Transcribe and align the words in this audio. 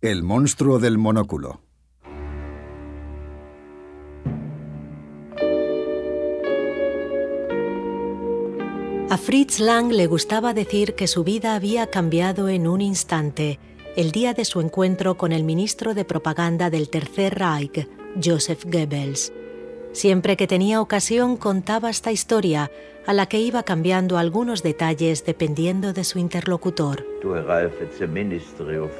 El 0.00 0.22
monstruo 0.22 0.78
del 0.78 0.96
monóculo. 0.96 1.60
A 9.10 9.16
Fritz 9.16 9.58
Lang 9.58 9.90
le 9.90 10.06
gustaba 10.06 10.54
decir 10.54 10.94
que 10.94 11.08
su 11.08 11.24
vida 11.24 11.56
había 11.56 11.88
cambiado 11.88 12.48
en 12.48 12.68
un 12.68 12.80
instante, 12.80 13.58
el 13.96 14.12
día 14.12 14.34
de 14.34 14.44
su 14.44 14.60
encuentro 14.60 15.16
con 15.16 15.32
el 15.32 15.42
ministro 15.42 15.94
de 15.94 16.04
propaganda 16.04 16.70
del 16.70 16.90
Tercer 16.90 17.36
Reich, 17.36 17.88
Joseph 18.22 18.66
Goebbels. 18.66 19.32
Siempre 19.92 20.36
que 20.36 20.46
tenía 20.46 20.80
ocasión 20.80 21.36
contaba 21.36 21.90
esta 21.90 22.12
historia, 22.12 22.70
a 23.06 23.12
la 23.14 23.26
que 23.26 23.40
iba 23.40 23.62
cambiando 23.62 24.18
algunos 24.18 24.62
detalles 24.62 25.24
dependiendo 25.24 25.92
de 25.92 26.04
su 26.04 26.18
interlocutor. 26.18 27.06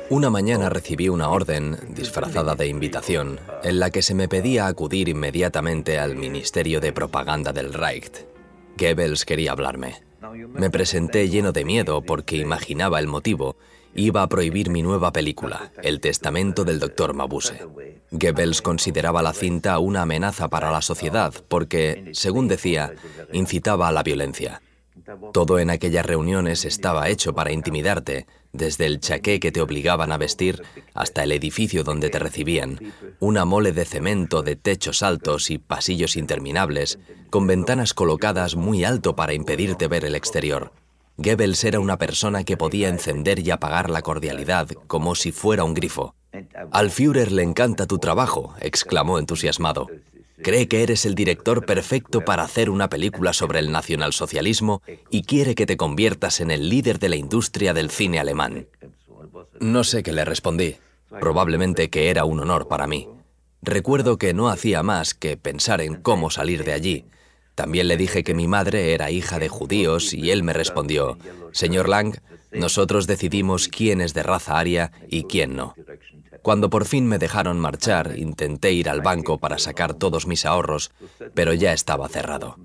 Una 0.08 0.30
mañana 0.30 0.68
recibí 0.70 1.08
una 1.08 1.28
orden, 1.28 1.76
disfrazada 1.90 2.54
de 2.54 2.68
invitación, 2.68 3.38
en 3.62 3.78
la 3.78 3.90
que 3.90 4.02
se 4.02 4.14
me 4.14 4.28
pedía 4.28 4.66
acudir 4.66 5.08
inmediatamente 5.08 5.98
al 5.98 6.16
Ministerio 6.16 6.80
de 6.80 6.92
Propaganda 6.92 7.52
del 7.52 7.74
Reich 7.74 8.28
Goebbels 8.78 9.24
quería 9.24 9.52
hablarme. 9.52 9.96
Me 10.54 10.70
presenté 10.70 11.28
lleno 11.28 11.52
de 11.52 11.64
miedo 11.64 12.02
porque 12.02 12.36
imaginaba 12.36 13.00
el 13.00 13.08
motivo. 13.08 13.56
Iba 13.98 14.22
a 14.22 14.28
prohibir 14.28 14.70
mi 14.70 14.80
nueva 14.80 15.12
película, 15.12 15.72
El 15.82 15.98
Testamento 15.98 16.64
del 16.64 16.78
Dr. 16.78 17.14
Mabuse. 17.14 17.66
Goebbels 18.12 18.62
consideraba 18.62 19.22
la 19.22 19.32
cinta 19.32 19.76
una 19.80 20.02
amenaza 20.02 20.46
para 20.46 20.70
la 20.70 20.82
sociedad 20.82 21.34
porque, 21.48 22.10
según 22.12 22.46
decía, 22.46 22.94
incitaba 23.32 23.88
a 23.88 23.92
la 23.92 24.04
violencia. 24.04 24.62
Todo 25.32 25.58
en 25.58 25.70
aquellas 25.70 26.06
reuniones 26.06 26.64
estaba 26.64 27.08
hecho 27.08 27.34
para 27.34 27.50
intimidarte, 27.50 28.28
desde 28.52 28.86
el 28.86 29.00
chaqué 29.00 29.40
que 29.40 29.50
te 29.50 29.60
obligaban 29.60 30.12
a 30.12 30.16
vestir 30.16 30.62
hasta 30.94 31.24
el 31.24 31.32
edificio 31.32 31.82
donde 31.82 32.08
te 32.08 32.20
recibían, 32.20 32.78
una 33.18 33.44
mole 33.44 33.72
de 33.72 33.84
cemento 33.84 34.44
de 34.44 34.54
techos 34.54 35.02
altos 35.02 35.50
y 35.50 35.58
pasillos 35.58 36.14
interminables, 36.14 37.00
con 37.30 37.48
ventanas 37.48 37.94
colocadas 37.94 38.54
muy 38.54 38.84
alto 38.84 39.16
para 39.16 39.34
impedirte 39.34 39.88
ver 39.88 40.04
el 40.04 40.14
exterior. 40.14 40.70
Goebbels 41.18 41.64
era 41.64 41.80
una 41.80 41.98
persona 41.98 42.44
que 42.44 42.56
podía 42.56 42.88
encender 42.88 43.40
y 43.40 43.50
apagar 43.50 43.90
la 43.90 44.02
cordialidad 44.02 44.68
como 44.86 45.16
si 45.16 45.32
fuera 45.32 45.64
un 45.64 45.74
grifo. 45.74 46.14
Al 46.70 46.92
Führer 46.92 47.32
le 47.32 47.42
encanta 47.42 47.86
tu 47.86 47.98
trabajo, 47.98 48.54
exclamó 48.60 49.18
entusiasmado. 49.18 49.88
Cree 50.40 50.68
que 50.68 50.84
eres 50.84 51.04
el 51.06 51.16
director 51.16 51.66
perfecto 51.66 52.24
para 52.24 52.44
hacer 52.44 52.70
una 52.70 52.88
película 52.88 53.32
sobre 53.32 53.58
el 53.58 53.72
nacionalsocialismo 53.72 54.80
y 55.10 55.24
quiere 55.24 55.56
que 55.56 55.66
te 55.66 55.76
conviertas 55.76 56.38
en 56.40 56.52
el 56.52 56.68
líder 56.68 57.00
de 57.00 57.08
la 57.08 57.16
industria 57.16 57.74
del 57.74 57.90
cine 57.90 58.20
alemán. 58.20 58.68
No 59.58 59.82
sé 59.82 60.04
qué 60.04 60.12
le 60.12 60.24
respondí. 60.24 60.76
Probablemente 61.08 61.90
que 61.90 62.10
era 62.10 62.24
un 62.24 62.38
honor 62.38 62.68
para 62.68 62.86
mí. 62.86 63.08
Recuerdo 63.60 64.18
que 64.18 64.34
no 64.34 64.50
hacía 64.50 64.84
más 64.84 65.14
que 65.14 65.36
pensar 65.36 65.80
en 65.80 65.96
cómo 65.96 66.30
salir 66.30 66.62
de 66.62 66.74
allí. 66.74 67.04
También 67.58 67.88
le 67.88 67.96
dije 67.96 68.22
que 68.22 68.34
mi 68.34 68.46
madre 68.46 68.94
era 68.94 69.10
hija 69.10 69.40
de 69.40 69.48
judíos 69.48 70.14
y 70.14 70.30
él 70.30 70.44
me 70.44 70.52
respondió, 70.52 71.18
Señor 71.50 71.88
Lang, 71.88 72.14
nosotros 72.52 73.08
decidimos 73.08 73.66
quién 73.66 74.00
es 74.00 74.14
de 74.14 74.22
raza 74.22 74.60
aria 74.60 74.92
y 75.08 75.24
quién 75.24 75.56
no. 75.56 75.74
Cuando 76.48 76.70
por 76.70 76.86
fin 76.86 77.06
me 77.06 77.18
dejaron 77.18 77.60
marchar, 77.60 78.14
intenté 78.16 78.72
ir 78.72 78.88
al 78.88 79.02
banco 79.02 79.36
para 79.36 79.58
sacar 79.58 79.92
todos 79.92 80.26
mis 80.26 80.46
ahorros, 80.46 80.90
pero 81.34 81.52
ya 81.52 81.74
estaba 81.74 82.08
cerrado. 82.08 82.56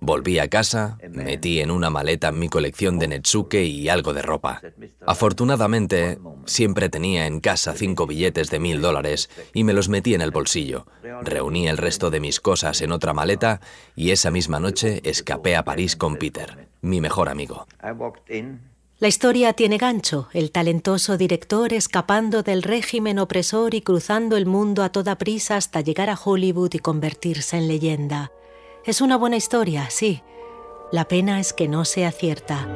Volví 0.00 0.40
a 0.40 0.48
casa, 0.48 0.98
metí 1.08 1.60
en 1.60 1.70
una 1.70 1.88
maleta 1.88 2.32
mi 2.32 2.48
colección 2.48 2.98
de 2.98 3.06
Netsuke 3.06 3.62
y 3.62 3.88
algo 3.90 4.12
de 4.12 4.22
ropa. 4.22 4.60
Afortunadamente, 5.06 6.18
siempre 6.46 6.88
tenía 6.88 7.28
en 7.28 7.38
casa 7.38 7.74
cinco 7.74 8.08
billetes 8.08 8.50
de 8.50 8.58
mil 8.58 8.80
dólares 8.80 9.30
y 9.54 9.62
me 9.62 9.72
los 9.72 9.88
metí 9.88 10.14
en 10.14 10.22
el 10.22 10.32
bolsillo. 10.32 10.88
Reuní 11.22 11.68
el 11.68 11.76
resto 11.76 12.10
de 12.10 12.18
mis 12.18 12.40
cosas 12.40 12.82
en 12.82 12.90
otra 12.90 13.14
maleta 13.14 13.60
y 13.94 14.10
esa 14.10 14.32
misma 14.32 14.58
noche 14.58 15.00
escapé 15.04 15.54
a 15.54 15.64
París 15.64 15.94
con 15.94 16.16
Peter, 16.16 16.66
mi 16.80 17.00
mejor 17.00 17.28
amigo. 17.28 17.68
La 19.00 19.06
historia 19.06 19.52
tiene 19.52 19.78
gancho, 19.78 20.26
el 20.32 20.50
talentoso 20.50 21.16
director 21.16 21.72
escapando 21.72 22.42
del 22.42 22.64
régimen 22.64 23.20
opresor 23.20 23.74
y 23.74 23.80
cruzando 23.80 24.36
el 24.36 24.44
mundo 24.44 24.82
a 24.82 24.88
toda 24.88 25.16
prisa 25.18 25.54
hasta 25.54 25.80
llegar 25.82 26.10
a 26.10 26.18
Hollywood 26.18 26.74
y 26.74 26.80
convertirse 26.80 27.56
en 27.56 27.68
leyenda. 27.68 28.32
Es 28.84 29.00
una 29.00 29.16
buena 29.16 29.36
historia, 29.36 29.88
sí. 29.88 30.24
La 30.90 31.06
pena 31.06 31.38
es 31.38 31.52
que 31.52 31.68
no 31.68 31.84
sea 31.84 32.10
cierta. 32.10 32.66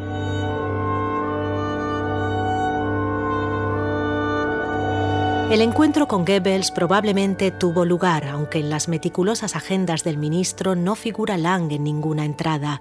El 5.50 5.60
encuentro 5.60 6.06
con 6.06 6.24
Goebbels 6.24 6.70
probablemente 6.70 7.50
tuvo 7.50 7.84
lugar, 7.84 8.28
aunque 8.28 8.60
en 8.60 8.70
las 8.70 8.86
meticulosas 8.86 9.56
agendas 9.56 10.04
del 10.04 10.18
ministro 10.18 10.76
no 10.76 10.94
figura 10.94 11.36
Lang 11.36 11.72
en 11.72 11.82
ninguna 11.82 12.24
entrada, 12.24 12.80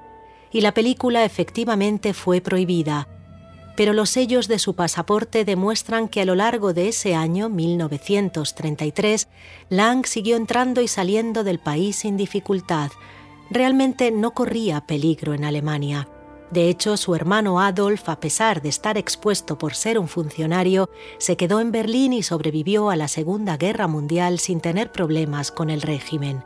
y 0.51 0.61
la 0.61 0.75
película 0.75 1.25
efectivamente 1.25 2.13
fue 2.13 2.39
prohibida 2.39 3.07
pero 3.81 3.93
los 3.93 4.11
sellos 4.11 4.47
de 4.47 4.59
su 4.59 4.75
pasaporte 4.75 5.43
demuestran 5.43 6.07
que 6.07 6.21
a 6.21 6.25
lo 6.25 6.35
largo 6.35 6.71
de 6.71 6.89
ese 6.89 7.15
año, 7.15 7.49
1933, 7.49 9.27
Lang 9.69 10.05
siguió 10.05 10.35
entrando 10.35 10.81
y 10.81 10.87
saliendo 10.87 11.43
del 11.43 11.57
país 11.57 11.95
sin 11.95 12.15
dificultad. 12.15 12.91
Realmente 13.49 14.11
no 14.11 14.35
corría 14.35 14.81
peligro 14.81 15.33
en 15.33 15.45
Alemania. 15.45 16.07
De 16.51 16.69
hecho, 16.69 16.95
su 16.95 17.15
hermano 17.15 17.59
Adolf, 17.59 18.07
a 18.07 18.19
pesar 18.19 18.61
de 18.61 18.69
estar 18.69 18.99
expuesto 18.99 19.57
por 19.57 19.73
ser 19.73 19.97
un 19.97 20.07
funcionario, 20.07 20.87
se 21.17 21.35
quedó 21.35 21.59
en 21.59 21.71
Berlín 21.71 22.13
y 22.13 22.21
sobrevivió 22.21 22.91
a 22.91 22.95
la 22.95 23.07
Segunda 23.07 23.57
Guerra 23.57 23.87
Mundial 23.87 24.37
sin 24.37 24.61
tener 24.61 24.91
problemas 24.91 25.49
con 25.49 25.71
el 25.71 25.81
régimen. 25.81 26.43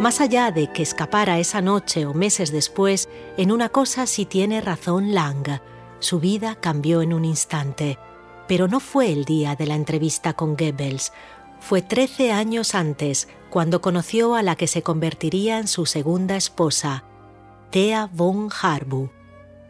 Más 0.00 0.20
allá 0.20 0.52
de 0.52 0.70
que 0.70 0.84
escapara 0.84 1.40
esa 1.40 1.60
noche 1.60 2.06
o 2.06 2.14
meses 2.14 2.52
después, 2.52 3.08
en 3.36 3.50
una 3.50 3.68
cosa 3.68 4.06
sí 4.06 4.26
tiene 4.26 4.60
razón 4.60 5.12
Lang. 5.12 5.60
Su 5.98 6.20
vida 6.20 6.54
cambió 6.54 7.02
en 7.02 7.12
un 7.12 7.24
instante. 7.24 7.98
Pero 8.46 8.68
no 8.68 8.78
fue 8.78 9.10
el 9.10 9.24
día 9.24 9.56
de 9.56 9.66
la 9.66 9.74
entrevista 9.74 10.34
con 10.34 10.56
Goebbels. 10.56 11.12
Fue 11.58 11.82
13 11.82 12.30
años 12.30 12.76
antes, 12.76 13.26
cuando 13.50 13.80
conoció 13.80 14.36
a 14.36 14.42
la 14.44 14.54
que 14.54 14.68
se 14.68 14.82
convertiría 14.82 15.58
en 15.58 15.66
su 15.66 15.84
segunda 15.84 16.36
esposa, 16.36 17.02
Thea 17.70 18.08
von 18.12 18.50
Harbu. 18.62 19.10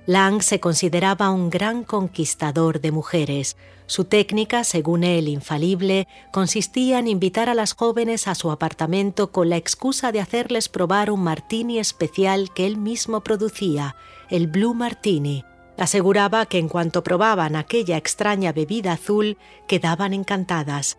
Lang 0.09 0.41
se 0.41 0.59
consideraba 0.59 1.29
un 1.29 1.51
gran 1.51 1.85
conquistador 1.85 2.81
de 2.81 2.93
mujeres. 2.93 3.59
Su 3.85 4.07
técnica, 4.07 4.65
según 4.65 5.05
él 5.05 5.29
infalible, 5.29 6.09
consistía 6.33 6.99
en 6.99 7.09
invitar 7.09 7.51
a 7.51 7.55
las 7.55 7.75
jóvenes 7.75 8.27
a 8.27 8.35
su 8.35 8.51
apartamento 8.51 9.33
con 9.33 9.51
la 9.51 9.59
excusa 9.59 10.11
de 10.11 10.21
hacerles 10.21 10.71
probar 10.71 11.11
un 11.11 11.23
martini 11.23 11.79
especial 11.79 12.55
que 12.55 12.65
él 12.65 12.79
mismo 12.79 13.21
producía, 13.21 13.97
el 14.31 14.47
Blue 14.47 14.73
Martini. 14.73 15.45
Aseguraba 15.77 16.47
que 16.47 16.57
en 16.57 16.71
cuanto 16.71 17.03
probaban 17.03 17.55
aquella 17.55 17.99
extraña 17.99 18.53
bebida 18.53 18.93
azul, 18.93 19.37
quedaban 19.67 20.15
encantadas. 20.15 20.97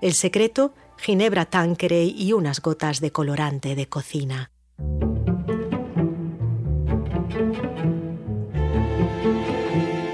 El 0.00 0.14
secreto, 0.14 0.72
ginebra 0.98 1.46
Tanqueray 1.46 2.14
y 2.16 2.32
unas 2.32 2.60
gotas 2.62 3.00
de 3.00 3.10
colorante 3.10 3.74
de 3.74 3.88
cocina. 3.88 4.52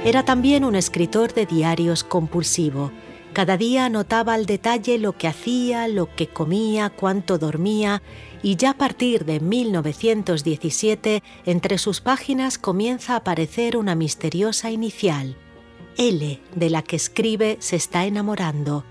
Era 0.08 0.24
también 0.24 0.64
un 0.64 0.74
escritor 0.74 1.34
de 1.34 1.44
diarios 1.44 2.02
compulsivo. 2.02 2.92
Cada 3.34 3.58
día 3.58 3.84
anotaba 3.84 4.32
al 4.32 4.46
detalle 4.46 4.96
lo 4.96 5.12
que 5.12 5.28
hacía, 5.28 5.86
lo 5.86 6.08
que 6.16 6.28
comía, 6.28 6.88
cuánto 6.88 7.36
dormía, 7.36 8.00
y 8.42 8.56
ya 8.56 8.70
a 8.70 8.78
partir 8.78 9.26
de 9.26 9.38
1917 9.38 11.22
entre 11.44 11.76
sus 11.76 12.00
páginas 12.00 12.56
comienza 12.56 13.12
a 13.12 13.16
aparecer 13.16 13.76
una 13.76 13.94
misteriosa 13.94 14.70
inicial. 14.70 15.36
L, 15.98 16.40
de 16.54 16.70
la 16.70 16.80
que 16.80 16.96
escribe, 16.96 17.58
se 17.60 17.76
está 17.76 18.06
enamorando. 18.06 18.86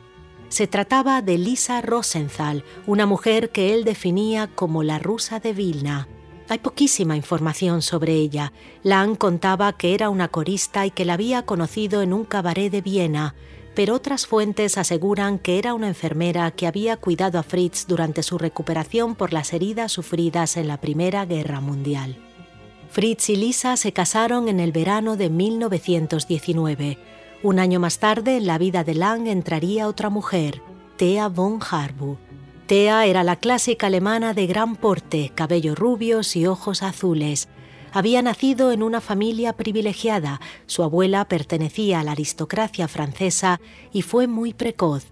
Se 0.50 0.68
trataba 0.68 1.24
de 1.24 1.39
Lisa 1.39 1.81
Rosenthal, 1.81 2.63
una 2.86 3.07
mujer 3.07 3.50
que 3.50 3.74
él 3.74 3.86
definía 3.86 4.51
como 4.53 4.83
la 4.83 5.00
rusa 5.00 5.39
de 5.39 5.53
Vilna. 5.53 6.07
Hay 6.49 6.59
poquísima 6.59 7.17
información 7.17 7.81
sobre 7.81 8.13
ella. 8.13 8.53
Lang 8.83 9.15
contaba 9.15 9.73
que 9.73 9.94
era 9.94 10.09
una 10.09 10.29
corista 10.29 10.85
y 10.85 10.91
que 10.91 11.03
la 11.03 11.13
había 11.13 11.45
conocido 11.45 12.01
en 12.01 12.13
un 12.13 12.23
cabaret 12.23 12.71
de 12.71 12.81
Viena, 12.81 13.35
pero 13.75 13.94
otras 13.94 14.25
fuentes 14.25 14.77
aseguran 14.77 15.39
que 15.39 15.59
era 15.59 15.73
una 15.73 15.89
enfermera 15.89 16.49
que 16.51 16.65
había 16.65 16.97
cuidado 16.97 17.38
a 17.38 17.44
Fritz 17.44 17.85
durante 17.85 18.23
su 18.23 18.38
recuperación 18.38 19.15
por 19.15 19.33
las 19.33 19.53
heridas 19.53 19.91
sufridas 19.91 20.57
en 20.57 20.67
la 20.67 20.79
Primera 20.79 21.25
Guerra 21.25 21.59
Mundial. 21.59 22.17
Fritz 22.89 23.29
y 23.29 23.35
Lisa 23.35 23.75
se 23.75 23.91
casaron 23.91 24.47
en 24.47 24.59
el 24.59 24.71
verano 24.71 25.17
de 25.17 25.29
1919. 25.29 26.97
Un 27.43 27.59
año 27.59 27.79
más 27.79 28.00
tarde, 28.00 28.38
en 28.38 28.47
la 28.47 28.57
vida 28.57 28.83
de 28.83 28.95
Lang 28.95 29.27
entraría 29.27 29.88
otra 29.88 30.09
mujer, 30.09 30.61
Thea 30.95 31.27
von 31.27 31.59
Harbu. 31.61 32.17
Thea 32.67 33.05
era 33.05 33.23
la 33.23 33.37
clásica 33.37 33.87
alemana 33.87 34.33
de 34.33 34.45
gran 34.45 34.75
porte, 34.75 35.31
cabellos 35.33 35.79
rubios 35.79 36.35
y 36.35 36.47
ojos 36.47 36.83
azules. 36.83 37.47
Había 37.93 38.21
nacido 38.21 38.73
en 38.73 38.83
una 38.83 38.99
familia 38.99 39.53
privilegiada, 39.53 40.41
su 40.65 40.83
abuela 40.83 41.23
pertenecía 41.29 42.01
a 42.01 42.03
la 42.03 42.11
aristocracia 42.11 42.89
francesa 42.89 43.61
y 43.93 44.01
fue 44.01 44.27
muy 44.27 44.53
precoz. 44.53 45.05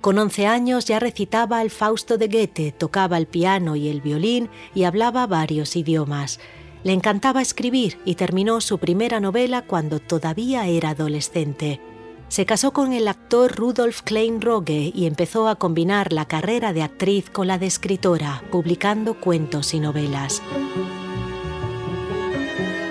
Con 0.00 0.18
11 0.18 0.48
años 0.48 0.86
ya 0.86 0.98
recitaba 0.98 1.62
el 1.62 1.70
Fausto 1.70 2.18
de 2.18 2.26
Goethe, 2.26 2.72
tocaba 2.72 3.18
el 3.18 3.28
piano 3.28 3.76
y 3.76 3.86
el 3.86 4.00
violín 4.00 4.50
y 4.74 4.82
hablaba 4.82 5.28
varios 5.28 5.76
idiomas. 5.76 6.40
Le 6.82 6.92
encantaba 6.92 7.40
escribir 7.40 7.98
y 8.04 8.16
terminó 8.16 8.60
su 8.60 8.78
primera 8.78 9.20
novela 9.20 9.62
cuando 9.62 10.00
todavía 10.00 10.66
era 10.66 10.90
adolescente. 10.90 11.80
Se 12.28 12.44
casó 12.44 12.72
con 12.72 12.92
el 12.92 13.06
actor 13.06 13.54
Rudolf 13.54 14.02
Klein-Roge 14.02 14.92
y 14.94 15.06
empezó 15.06 15.48
a 15.48 15.54
combinar 15.54 16.12
la 16.12 16.26
carrera 16.26 16.72
de 16.72 16.82
actriz 16.82 17.30
con 17.30 17.46
la 17.46 17.58
de 17.58 17.66
escritora, 17.66 18.42
publicando 18.50 19.14
cuentos 19.20 19.74
y 19.74 19.80
novelas. 19.80 20.42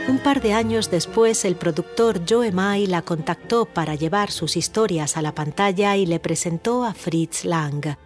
Un 0.08 0.20
par 0.20 0.42
de 0.42 0.54
años 0.54 0.90
después, 0.90 1.44
el 1.44 1.58
productor 1.58 2.22
Joe 2.28 2.52
May 2.52 2.88
la 2.88 3.02
contactó 3.02 3.66
para 3.66 3.96
llevar 3.96 4.32
sus 4.32 4.56
historias 4.56 5.18
a 5.18 5.22
la 5.22 5.36
pantalla 5.36 5.98
y 5.98 6.06
le 6.06 6.20
presentó 6.20 6.86
a 6.86 6.94
Fritz 6.94 7.44
Lang. 7.44 7.98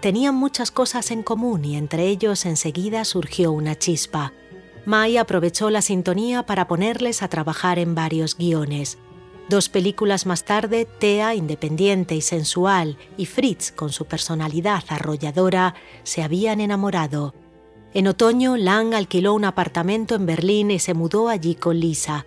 Tenían 0.00 0.34
muchas 0.34 0.70
cosas 0.70 1.10
en 1.10 1.22
común 1.22 1.64
y 1.64 1.76
entre 1.76 2.06
ellos 2.06 2.46
enseguida 2.46 3.04
surgió 3.04 3.52
una 3.52 3.76
chispa. 3.76 4.32
May 4.86 5.18
aprovechó 5.18 5.68
la 5.68 5.82
sintonía 5.82 6.44
para 6.44 6.66
ponerles 6.66 7.22
a 7.22 7.28
trabajar 7.28 7.78
en 7.78 7.94
varios 7.94 8.36
guiones. 8.36 8.96
Dos 9.48 9.70
películas 9.70 10.26
más 10.26 10.44
tarde, 10.44 10.84
Thea, 10.84 11.34
independiente 11.34 12.14
y 12.14 12.20
sensual, 12.20 12.98
y 13.16 13.24
Fritz, 13.24 13.72
con 13.72 13.90
su 13.92 14.04
personalidad 14.04 14.84
arrolladora, 14.88 15.74
se 16.02 16.22
habían 16.22 16.60
enamorado. 16.60 17.34
En 17.94 18.06
otoño, 18.08 18.58
Lang 18.58 18.94
alquiló 18.94 19.32
un 19.32 19.46
apartamento 19.46 20.14
en 20.14 20.26
Berlín 20.26 20.70
y 20.70 20.78
se 20.78 20.92
mudó 20.92 21.30
allí 21.30 21.54
con 21.54 21.80
Lisa. 21.80 22.26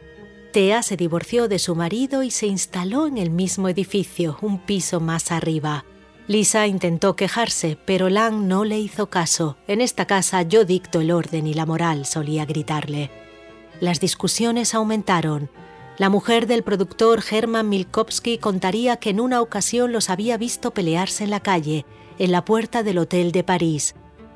Thea 0.52 0.82
se 0.82 0.98
divorció 0.98 1.48
de 1.48 1.60
su 1.60 1.76
marido 1.76 2.24
y 2.24 2.32
se 2.32 2.48
instaló 2.48 3.06
en 3.06 3.20
el 3.20 3.30
mismo 3.30 3.70
edificio, 3.70 4.38
un 4.42 4.58
piso 4.58 5.00
más 5.00 5.32
arriba. 5.32 5.86
Lisa 6.28 6.66
intentó 6.66 7.16
quejarse, 7.16 7.78
pero 7.86 8.10
Lang 8.10 8.48
no 8.48 8.66
le 8.66 8.80
hizo 8.80 9.12
caso. 9.12 9.58
En 9.68 9.80
esta 9.80 10.08
casa 10.08 10.42
yo 10.42 10.66
dicto 10.66 11.02
el 11.02 11.12
orden 11.12 11.46
y 11.46 11.54
la 11.54 11.68
moral, 11.68 12.06
solía 12.06 12.46
gritarle. 12.46 13.12
Las 13.80 14.00
discusiones 14.00 14.74
aumentaron. 14.74 15.50
La 16.02 16.10
mujer 16.10 16.48
del 16.48 16.64
productor 16.64 17.24
Herman 17.30 17.70
Milkowski 17.70 18.40
contaría 18.40 18.98
que 18.98 19.12
en 19.12 19.20
una 19.20 19.40
ocasión 19.40 19.92
los 19.92 20.10
había 20.10 20.36
visto 20.36 20.72
pelearse 20.72 21.26
en 21.26 21.30
la 21.30 21.42
calle, 21.42 21.86
en 22.18 22.32
la 22.32 22.44
puerta 22.44 22.82
del 22.82 22.98
Hotel 22.98 23.32
de 23.32 23.44
París. 23.44 23.94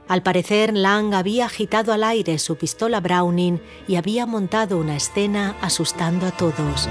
Al 0.07 0.21
parecer, 0.21 0.75
Lang 0.75 1.15
había 1.15 1.47
agitado 1.47 1.91
al 1.91 2.03
aire 2.03 2.37
su 2.37 2.55
pistola 2.55 2.99
Browning 2.99 3.59
y 3.87 3.95
había 3.95 4.27
montado 4.27 4.77
una 4.77 4.95
escena 4.95 5.55
asustando 5.59 6.27
a 6.27 6.31
todos. 6.31 6.87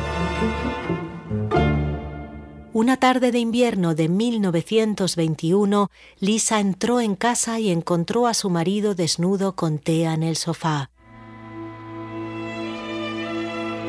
Una 2.72 2.96
tarde 2.96 3.30
de 3.30 3.38
invierno 3.38 3.94
de 3.94 4.08
1921, 4.08 5.88
Lisa 6.18 6.58
entró 6.58 7.00
en 7.00 7.14
casa 7.14 7.60
y 7.60 7.70
encontró 7.70 8.26
a 8.26 8.34
su 8.34 8.50
marido 8.50 8.96
desnudo 8.96 9.54
con 9.54 9.78
Thea 9.78 10.14
en 10.14 10.24
el 10.24 10.34
sofá. 10.34 10.90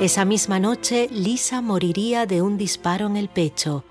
Esa 0.01 0.25
misma 0.25 0.59
noche, 0.59 1.07
Lisa 1.09 1.61
moriría 1.61 2.25
de 2.25 2.41
un 2.41 2.57
disparo 2.57 3.07
en 3.07 3.15
el 3.15 3.29
pecho. 3.29 3.85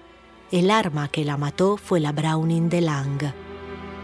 El 0.52 0.70
arma 0.70 1.08
que 1.08 1.24
la 1.24 1.38
mató 1.38 1.78
fue 1.78 1.98
la 1.98 2.12
Browning 2.12 2.68
de 2.68 2.82
Lang. 2.82 3.32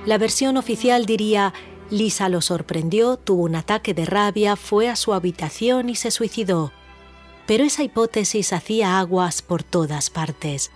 La 0.07 0.17
versión 0.17 0.57
oficial 0.57 1.05
diría, 1.05 1.53
Lisa 1.91 2.31
lo 2.31 2.41
sorprendió, 2.41 3.19
tuvo 3.19 3.43
un 3.43 3.55
ataque 3.55 3.93
de 3.93 4.07
rabia, 4.07 4.57
fue 4.57 4.89
a 4.89 4.97
su 4.97 5.13
habitación 5.13 5.91
y 5.91 5.95
se 5.95 6.11
suicidó. 6.11 6.73
Pero 7.47 7.65
esa 7.65 7.83
hipótesis 7.83 8.55
hacía 8.55 8.99
aguas 8.99 9.43
por 9.43 9.63
todas 9.63 10.09
partes. 10.09 10.71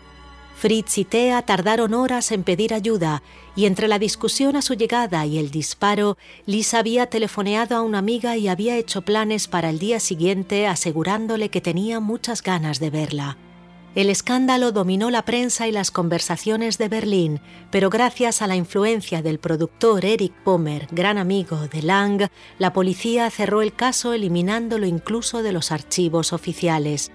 Fritz 0.57 0.99
y 0.99 1.05
Thea 1.05 1.43
tardaron 1.43 1.95
horas 1.95 2.33
en 2.33 2.45
pedir 2.45 2.73
ayuda 2.73 3.23
y 3.57 3.67
entre 3.67 3.89
la 3.89 3.99
discusión 3.99 4.57
a 4.57 4.63
su 4.63 4.75
llegada 4.75 5.27
y 5.27 5.39
el 5.39 5.51
disparo, 5.51 6.17
Lisa 6.47 6.79
había 6.79 7.07
telefoneado 7.07 7.77
a 7.77 7.83
una 7.83 7.99
amiga 7.99 8.37
y 8.37 8.49
había 8.49 8.77
hecho 8.77 9.03
planes 9.03 9.49
para 9.49 9.71
el 9.71 9.79
día 9.79 10.01
siguiente 10.01 10.67
asegurándole 10.67 11.49
que 11.49 11.61
tenía 11.61 12.01
muchas 12.01 12.43
ganas 12.43 12.81
de 12.81 12.91
verla. 12.91 13.37
El 13.95 14.11
escándalo 14.11 14.73
dominó 14.73 15.11
la 15.11 15.25
prensa 15.25 15.69
y 15.69 15.73
las 15.73 15.93
conversaciones 15.93 16.79
de 16.79 16.89
Berlín, 16.89 17.41
pero 17.71 17.91
gracias 17.91 18.43
a 18.43 18.49
la 18.49 18.57
influencia 18.57 19.23
del 19.23 19.39
productor 19.39 20.05
Eric 20.05 20.33
Pomer, 20.43 20.89
gran 20.91 21.17
amigo 21.17 21.69
de 21.69 21.83
Lang, 21.83 22.29
la 22.59 22.73
policía 22.73 23.31
cerró 23.31 23.63
el 23.63 23.73
caso 23.73 24.13
eliminándolo 24.13 24.87
incluso 24.87 25.45
de 25.45 25.53
los 25.53 25.71
archivos 25.71 26.33
oficiales. 26.33 27.13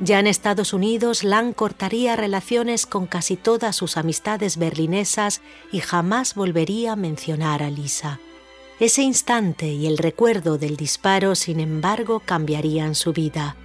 Ya 0.00 0.20
en 0.20 0.28
Estados 0.28 0.72
Unidos, 0.72 1.24
Lang 1.24 1.52
cortaría 1.52 2.14
relaciones 2.14 2.86
con 2.86 3.06
casi 3.06 3.36
todas 3.36 3.74
sus 3.74 3.96
amistades 3.96 4.56
berlinesas 4.56 5.40
y 5.72 5.80
jamás 5.80 6.36
volvería 6.36 6.92
a 6.92 6.96
mencionar 6.96 7.64
a 7.64 7.70
Lisa. 7.70 8.20
Ese 8.78 9.02
instante 9.02 9.66
y 9.66 9.88
el 9.88 9.98
recuerdo 9.98 10.56
del 10.56 10.76
disparo, 10.76 11.34
sin 11.34 11.58
embargo, 11.58 12.20
cambiarían 12.24 12.94
su 12.94 13.12
vida. 13.12 13.56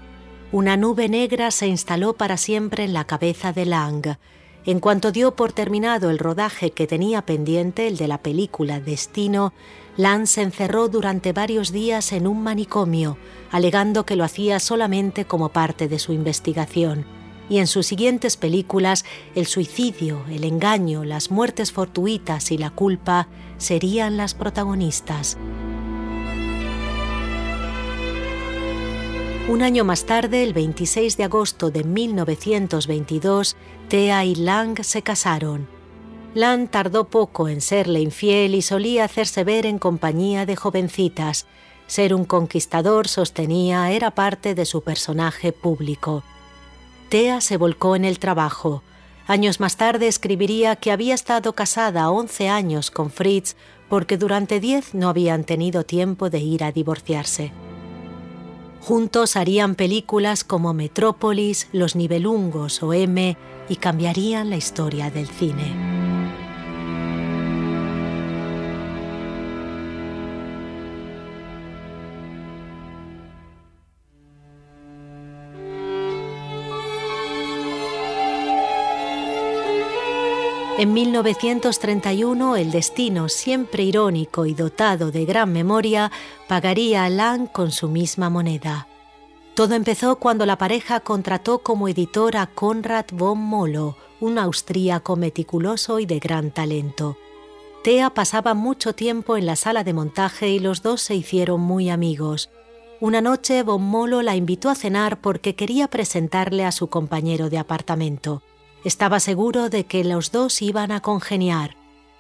Una 0.52 0.76
nube 0.76 1.08
negra 1.08 1.52
se 1.52 1.68
instaló 1.68 2.14
para 2.14 2.38
siempre 2.38 2.84
en 2.84 2.94
la 2.94 3.06
cabeza 3.06 3.54
de 3.54 3.66
Lang. 3.66 4.18
En 4.66 4.80
cuanto 4.80 5.12
dio 5.12 5.36
por 5.36 5.52
terminado 5.52 6.10
el 6.10 6.20
rodaje 6.20 6.72
que 6.72 6.88
tenía 6.88 7.24
pendiente, 7.24 7.88
el 7.88 7.98
de 7.98 8.08
la 8.08 8.20
película 8.20 8.80
Destino, 8.80 9.54
Lang 9.98 10.26
se 10.26 10.42
encerró 10.42 10.88
durante 10.88 11.34
varios 11.34 11.74
días 11.74 12.14
en 12.14 12.28
un 12.28 12.42
manicomio, 12.42 13.18
alegando 13.52 14.06
que 14.06 14.16
lo 14.16 14.24
hacía 14.24 14.62
solamente 14.62 15.26
como 15.26 15.50
parte 15.50 15.90
de 15.90 16.00
su 16.00 16.14
investigación. 16.14 17.06
Y 17.50 17.58
en 17.58 17.68
sus 17.68 17.88
siguientes 17.88 18.38
películas, 18.38 19.04
el 19.36 19.48
suicidio, 19.48 20.24
el 20.30 20.46
engaño, 20.46 21.04
las 21.04 21.30
muertes 21.30 21.74
fortuitas 21.74 22.50
y 22.52 22.58
la 22.58 22.70
culpa 22.70 23.28
serían 23.58 24.16
las 24.16 24.34
protagonistas. 24.34 25.38
Un 29.50 29.62
año 29.62 29.84
más 29.84 30.06
tarde, 30.06 30.42
el 30.42 30.54
26 30.54 31.18
de 31.18 31.26
agosto 31.26 31.70
de 31.70 31.84
1922, 31.84 33.58
Thea 33.90 34.24
y 34.24 34.36
Lang 34.36 34.82
se 34.84 35.02
casaron. 35.02 35.68
Lang 36.34 36.70
tardó 36.70 37.10
poco 37.10 37.50
en 37.50 37.60
serle 37.60 38.00
infiel 38.00 38.56
y 38.56 38.62
solía 38.62 39.04
hacerse 39.04 39.44
ver 39.44 39.66
en 39.66 39.80
compañía 39.80 40.46
de 40.46 40.56
jovencitas. 40.56 41.46
Ser 41.88 42.14
un 42.14 42.24
conquistador, 42.24 43.10
sostenía, 43.10 43.92
era 43.92 44.12
parte 44.12 44.56
de 44.56 44.66
su 44.66 44.82
personaje 44.82 45.52
público. 45.52 46.24
Thea 47.10 47.42
se 47.42 47.58
volcó 47.58 47.98
en 47.98 48.06
el 48.06 48.20
trabajo. 48.20 48.82
Años 49.28 49.60
más 49.60 49.76
tarde 49.76 50.08
escribiría 50.08 50.78
que 50.78 50.92
había 50.92 51.14
estado 51.14 51.54
casada 51.54 52.10
11 52.10 52.48
años 52.48 52.92
con 52.92 53.12
Fritz 53.12 53.58
porque 53.90 54.18
durante 54.18 54.62
10 54.62 54.96
no 54.96 55.10
habían 55.10 55.44
tenido 55.44 55.84
tiempo 55.84 56.30
de 56.30 56.40
ir 56.40 56.64
a 56.64 56.72
divorciarse. 56.72 57.52
Juntos 58.86 59.38
harían 59.38 59.76
películas 59.76 60.44
como 60.44 60.74
Metrópolis, 60.74 61.70
Los 61.72 61.96
Nivelungos 61.96 62.84
o 62.84 62.94
M 62.94 63.38
y 63.70 63.76
cambiarían 63.78 64.50
la 64.50 64.58
historia 64.58 65.10
del 65.10 65.30
cine. 65.30 65.93
En 80.84 80.92
1931, 80.92 82.58
el 82.58 82.70
destino, 82.70 83.30
siempre 83.30 83.84
irónico 83.84 84.46
y 84.46 84.54
dotado 84.54 85.12
de 85.12 85.24
gran 85.24 85.54
memoria, 85.54 86.12
pagaría 86.50 87.06
a 87.06 87.10
Lang 87.10 87.48
con 87.48 87.72
su 87.72 87.88
misma 87.88 88.30
moneda. 88.30 88.90
Todo 89.54 89.76
empezó 89.76 90.18
cuando 90.18 90.46
la 90.46 90.58
pareja 90.58 91.00
contrató 91.00 91.60
como 91.60 91.88
editor 91.88 92.36
a 92.36 92.48
Konrad 92.48 93.06
von 93.14 93.40
Molo, 93.40 93.96
un 94.20 94.38
austríaco 94.38 95.16
meticuloso 95.16 96.00
y 96.00 96.06
de 96.06 96.20
gran 96.20 96.52
talento. 96.52 97.16
Thea 97.86 98.10
pasaba 98.10 98.54
mucho 98.54 98.94
tiempo 98.94 99.38
en 99.38 99.46
la 99.46 99.56
sala 99.56 99.86
de 99.86 99.94
montaje 99.94 100.50
y 100.50 100.60
los 100.60 100.82
dos 100.84 101.00
se 101.00 101.16
hicieron 101.16 101.62
muy 101.62 101.90
amigos. 101.90 102.50
Una 103.00 103.22
noche 103.22 103.64
von 103.64 103.84
Molo 103.84 104.22
la 104.22 104.36
invitó 104.36 104.70
a 104.70 104.76
cenar 104.76 105.22
porque 105.22 105.56
quería 105.56 105.88
presentarle 105.88 106.66
a 106.66 106.74
su 106.74 106.88
compañero 106.88 107.50
de 107.50 107.58
apartamento. 107.60 108.42
Estaba 108.84 109.20
seguro 109.20 109.70
de 109.70 109.86
que 109.86 110.04
los 110.04 110.32
dos 110.32 110.62
iban 110.62 110.92
a 110.92 111.00
congeniar. 111.00 111.78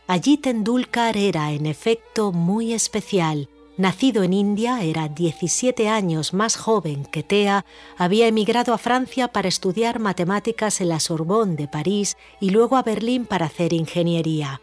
Allí 0.07 0.37
Tendulkar 0.37 1.17
era, 1.17 1.51
en 1.51 1.65
efecto, 1.65 2.31
muy 2.31 2.73
especial. 2.73 3.49
Nacido 3.75 4.23
en 4.23 4.33
India, 4.33 4.81
era 4.83 5.09
17 5.09 5.89
años 5.89 6.33
más 6.33 6.55
joven 6.55 7.05
que 7.05 7.23
Thea, 7.23 7.65
había 7.97 8.27
emigrado 8.27 8.73
a 8.73 8.77
Francia 8.77 9.29
para 9.29 9.47
estudiar 9.47 9.99
matemáticas 9.99 10.79
en 10.79 10.89
la 10.89 10.99
Sorbonne 10.99 11.55
de 11.55 11.67
París 11.67 12.15
y 12.39 12.51
luego 12.51 12.77
a 12.77 12.83
Berlín 12.83 13.25
para 13.25 13.47
hacer 13.47 13.73
ingeniería. 13.73 14.61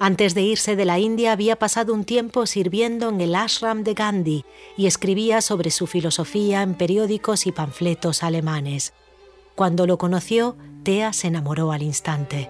Antes 0.00 0.34
de 0.34 0.42
irse 0.42 0.76
de 0.76 0.84
la 0.84 0.98
India 0.98 1.32
había 1.32 1.56
pasado 1.56 1.94
un 1.94 2.04
tiempo 2.04 2.46
sirviendo 2.46 3.08
en 3.08 3.20
el 3.20 3.34
ashram 3.34 3.84
de 3.84 3.94
Gandhi 3.94 4.44
y 4.76 4.86
escribía 4.86 5.40
sobre 5.40 5.70
su 5.70 5.86
filosofía 5.86 6.62
en 6.62 6.74
periódicos 6.74 7.46
y 7.46 7.52
panfletos 7.52 8.22
alemanes. 8.22 8.92
Cuando 9.58 9.88
lo 9.88 9.98
conoció, 9.98 10.56
Thea 10.84 11.12
se 11.12 11.26
enamoró 11.26 11.72
al 11.72 11.82
instante. 11.82 12.48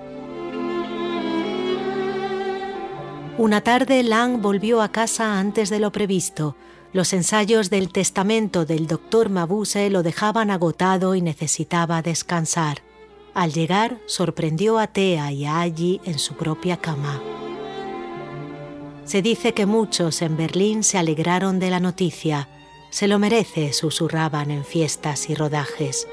Una 3.39 3.63
tarde 3.63 4.03
Lang 4.03 4.43
volvió 4.43 4.83
a 4.83 4.93
casa 4.93 5.39
antes 5.39 5.71
de 5.71 5.79
lo 5.79 5.91
previsto. 5.91 6.55
Los 6.93 7.15
ensayos 7.15 7.71
del 7.71 7.93
testamento 7.93 8.67
del 8.67 8.87
doctor 8.87 9.31
Mabuse 9.31 9.89
lo 9.89 10.03
dejaban 10.03 10.51
agotado 10.51 11.15
y 11.15 11.23
necesitaba 11.23 12.03
descansar. 12.03 12.83
Al 13.33 13.55
llegar, 13.55 13.97
sorprendió 14.05 14.79
a 14.79 14.89
Thea 14.89 15.33
y 15.33 15.47
a 15.47 15.61
Allí 15.61 16.03
en 16.05 16.19
su 16.19 16.35
propia 16.35 16.77
cama. 16.77 17.23
Se 19.07 19.23
dice 19.23 19.55
que 19.55 19.65
muchos 19.65 20.21
en 20.21 20.37
Berlín 20.37 20.85
se 20.85 20.99
alegraron 20.99 21.59
de 21.59 21.71
la 21.71 21.81
noticia. 21.81 22.51
Se 22.91 23.09
lo 23.09 23.19
merece, 23.19 23.73
susurraban 23.73 24.51
en 24.51 24.63
fiestas 24.63 25.31
y 25.31 25.35
rodajes. 25.35 26.07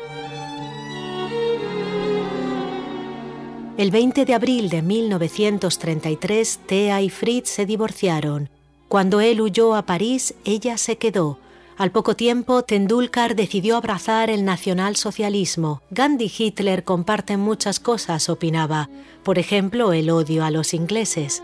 El 3.78 3.92
20 3.92 4.24
de 4.24 4.34
abril 4.34 4.70
de 4.70 4.82
1933, 4.82 6.60
Thea 6.66 7.02
y 7.02 7.10
Fritz 7.10 7.50
se 7.50 7.66
divorciaron. 7.66 8.50
Cuando 8.88 9.20
él 9.20 9.42
huyó 9.42 9.76
a 9.76 9.86
París, 9.86 10.34
ella 10.46 10.78
se 10.78 10.98
quedó. 10.98 11.40
Al 11.78 11.92
poco 11.92 12.16
tiempo, 12.16 12.64
Tendulkar 12.64 13.36
decidió 13.36 13.76
abrazar 13.76 14.30
el 14.30 14.46
nacionalsocialismo. 14.46 15.82
Gandhi 15.90 16.32
y 16.38 16.44
Hitler 16.44 16.86
comparten 16.86 17.42
muchas 17.42 17.82
cosas, 17.82 18.30
opinaba, 18.30 18.90
por 19.24 19.40
ejemplo, 19.40 19.92
el 19.92 20.10
odio 20.10 20.46
a 20.46 20.52
los 20.52 20.74
ingleses. 20.74 21.44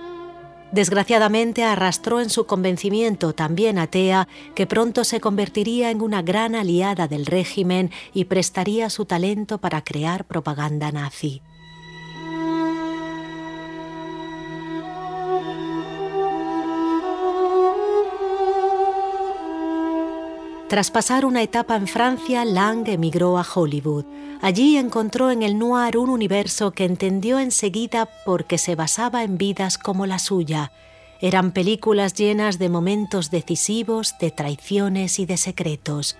Desgraciadamente 0.71 1.65
arrastró 1.65 2.21
en 2.21 2.29
su 2.29 2.45
convencimiento 2.45 3.33
también 3.33 3.77
a 3.77 3.87
Thea, 3.87 4.29
que 4.55 4.67
pronto 4.67 5.03
se 5.03 5.19
convertiría 5.19 5.91
en 5.91 6.01
una 6.01 6.21
gran 6.21 6.55
aliada 6.55 7.09
del 7.09 7.25
régimen 7.25 7.91
y 8.13 8.23
prestaría 8.23 8.89
su 8.89 9.03
talento 9.03 9.57
para 9.57 9.83
crear 9.83 10.23
propaganda 10.23 10.93
nazi. 10.93 11.41
Tras 20.71 20.89
pasar 20.89 21.25
una 21.25 21.41
etapa 21.41 21.75
en 21.75 21.85
Francia, 21.85 22.45
Lang 22.45 22.87
emigró 22.87 23.37
a 23.37 23.45
Hollywood. 23.45 24.05
Allí 24.41 24.77
encontró 24.77 25.29
en 25.29 25.43
el 25.43 25.59
noir 25.59 25.97
un 25.97 26.09
universo 26.09 26.71
que 26.71 26.85
entendió 26.85 27.39
enseguida 27.39 28.07
porque 28.25 28.57
se 28.57 28.75
basaba 28.75 29.25
en 29.25 29.37
vidas 29.37 29.77
como 29.77 30.05
la 30.05 30.17
suya. 30.17 30.71
Eran 31.19 31.51
películas 31.51 32.13
llenas 32.13 32.57
de 32.57 32.69
momentos 32.69 33.31
decisivos, 33.31 34.15
de 34.21 34.31
traiciones 34.31 35.19
y 35.19 35.25
de 35.25 35.35
secretos. 35.35 36.15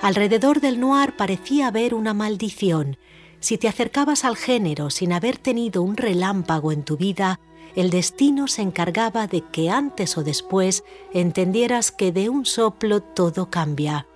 Alrededor 0.00 0.60
del 0.60 0.78
noir 0.78 1.16
parecía 1.16 1.66
haber 1.66 1.92
una 1.92 2.14
maldición. 2.14 2.98
Si 3.40 3.58
te 3.58 3.66
acercabas 3.66 4.24
al 4.24 4.36
género 4.36 4.90
sin 4.90 5.12
haber 5.12 5.38
tenido 5.38 5.82
un 5.82 5.96
relámpago 5.96 6.70
en 6.70 6.84
tu 6.84 6.96
vida, 6.96 7.40
el 7.74 7.90
destino 7.90 8.48
se 8.48 8.62
encargaba 8.62 9.26
de 9.26 9.42
que 9.42 9.70
antes 9.70 10.16
o 10.16 10.22
después 10.22 10.84
entendieras 11.12 11.92
que 11.92 12.12
de 12.12 12.28
un 12.28 12.46
soplo 12.46 13.00
todo 13.00 13.50
cambia. 13.50 14.06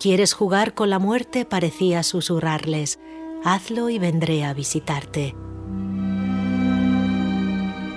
¿Quieres 0.00 0.32
jugar 0.32 0.74
con 0.74 0.90
la 0.90 0.98
muerte? 0.98 1.44
parecía 1.44 2.02
susurrarles. 2.02 2.98
Hazlo 3.44 3.90
y 3.90 3.98
vendré 3.98 4.44
a 4.44 4.54
visitarte. 4.54 5.34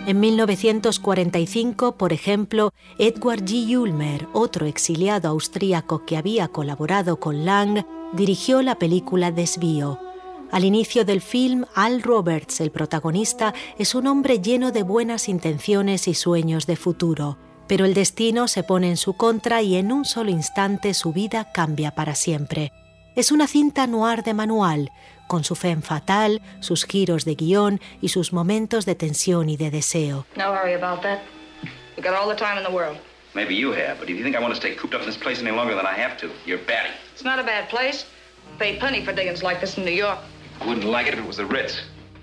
En 0.07 0.19
1945, 0.19 1.95
por 1.95 2.11
ejemplo, 2.11 2.73
Edward 2.97 3.43
G. 3.43 3.77
Ulmer, 3.77 4.27
otro 4.33 4.65
exiliado 4.65 5.29
austríaco 5.29 6.05
que 6.05 6.17
había 6.17 6.47
colaborado 6.47 7.19
con 7.19 7.45
Lang, 7.45 7.85
dirigió 8.13 8.63
la 8.63 8.79
película 8.79 9.31
Desvío. 9.31 9.99
Al 10.51 10.65
inicio 10.65 11.05
del 11.05 11.21
film, 11.21 11.65
Al 11.75 12.01
Roberts, 12.01 12.59
el 12.59 12.71
protagonista, 12.71 13.53
es 13.79 13.95
un 13.95 14.05
hombre 14.05 14.41
lleno 14.41 14.73
de 14.73 14.83
buenas 14.83 15.29
intenciones 15.29 16.09
y 16.09 16.13
sueños 16.13 16.67
de 16.67 16.75
futuro, 16.75 17.37
pero 17.69 17.85
el 17.85 17.93
destino 17.93 18.49
se 18.49 18.63
pone 18.63 18.89
en 18.89 18.97
su 18.97 19.15
contra 19.15 19.61
y 19.61 19.77
en 19.77 19.93
un 19.93 20.03
solo 20.03 20.29
instante 20.29 20.93
su 20.93 21.13
vida 21.13 21.53
cambia 21.53 21.91
para 21.91 22.15
siempre. 22.15 22.73
Es 23.15 23.31
una 23.31 23.47
cinta 23.47 23.87
noir 23.87 24.23
de 24.23 24.33
manual, 24.33 24.91
con 25.27 25.45
su 25.45 25.55
fe 25.55 25.73
fatal, 25.77 26.41
sus 26.59 26.85
giros 26.85 27.23
de 27.23 27.35
guion 27.35 27.79
y 28.01 28.09
sus 28.09 28.33
momentos 28.33 28.85
de 28.85 28.95
tensión 28.95 29.47
y 29.47 29.55
de 29.55 29.71
deseo. 29.71 30.25
No 30.35 30.51
worry 30.51 30.73
about 30.73 31.01
that. 31.03 31.19
We 31.95 32.03
got 32.03 32.13
all 32.13 32.27
the 32.27 32.35
time 32.35 32.57
in 32.57 32.65
the 32.65 32.73
world. 32.73 32.97
Maybe 33.33 33.55
you 33.55 33.71
have, 33.71 33.99
but 33.99 34.09
if 34.09 34.17
you 34.17 34.23
think 34.23 34.35
I 34.35 34.41
want 34.41 34.53
to 34.53 34.59
stay 34.59 34.75
cooped 34.75 34.93
up 34.93 35.01
in 35.01 35.07
this 35.07 35.17
place 35.17 35.39
any 35.39 35.55
longer 35.55 35.75
than 35.75 35.85
I 35.85 35.97
have 35.97 36.17
to, 36.17 36.29
you're 36.45 36.59
batty. 36.67 36.91
It's 37.13 37.23
not 37.23 37.39
a 37.39 37.43
bad 37.43 37.69
place. 37.69 38.05
Pay 38.59 38.79
plenty 38.79 39.05
for 39.05 39.13
diggings 39.13 39.41
like 39.41 39.61
this 39.61 39.77
in 39.77 39.85
New 39.85 39.95
York. 39.95 40.19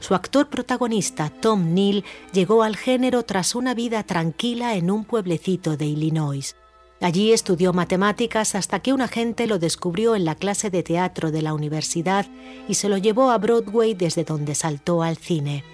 Su 0.01 0.15
actor 0.15 0.49
protagonista, 0.49 1.29
Tom 1.29 1.75
Neal, 1.75 2.05
llegó 2.33 2.63
al 2.63 2.77
género 2.77 3.25
tras 3.25 3.55
una 3.55 3.75
vida 3.75 4.05
tranquila 4.05 4.75
en 4.75 4.91
un 4.91 5.05
pueblecito 5.05 5.77
de 5.77 5.87
Illinois. 5.87 6.55
Allí 7.01 7.33
estudió 7.33 7.73
matemáticas 7.73 8.55
hasta 8.55 8.81
que 8.81 8.93
un 8.93 9.01
agente 9.01 9.47
lo 9.47 9.59
descubrió 9.59 10.17
en 10.17 10.25
la 10.25 10.35
clase 10.35 10.71
de 10.71 10.83
teatro 10.83 11.31
de 11.31 11.43
la 11.43 11.55
universidad 11.55 12.27
y 12.69 12.75
se 12.75 12.89
lo 12.89 12.97
llevó 12.97 13.31
a 13.31 13.39
Broadway 13.39 13.95
desde 13.95 14.25
donde 14.25 14.55
saltó 14.55 15.03
al 15.03 15.17
cine. 15.17 15.65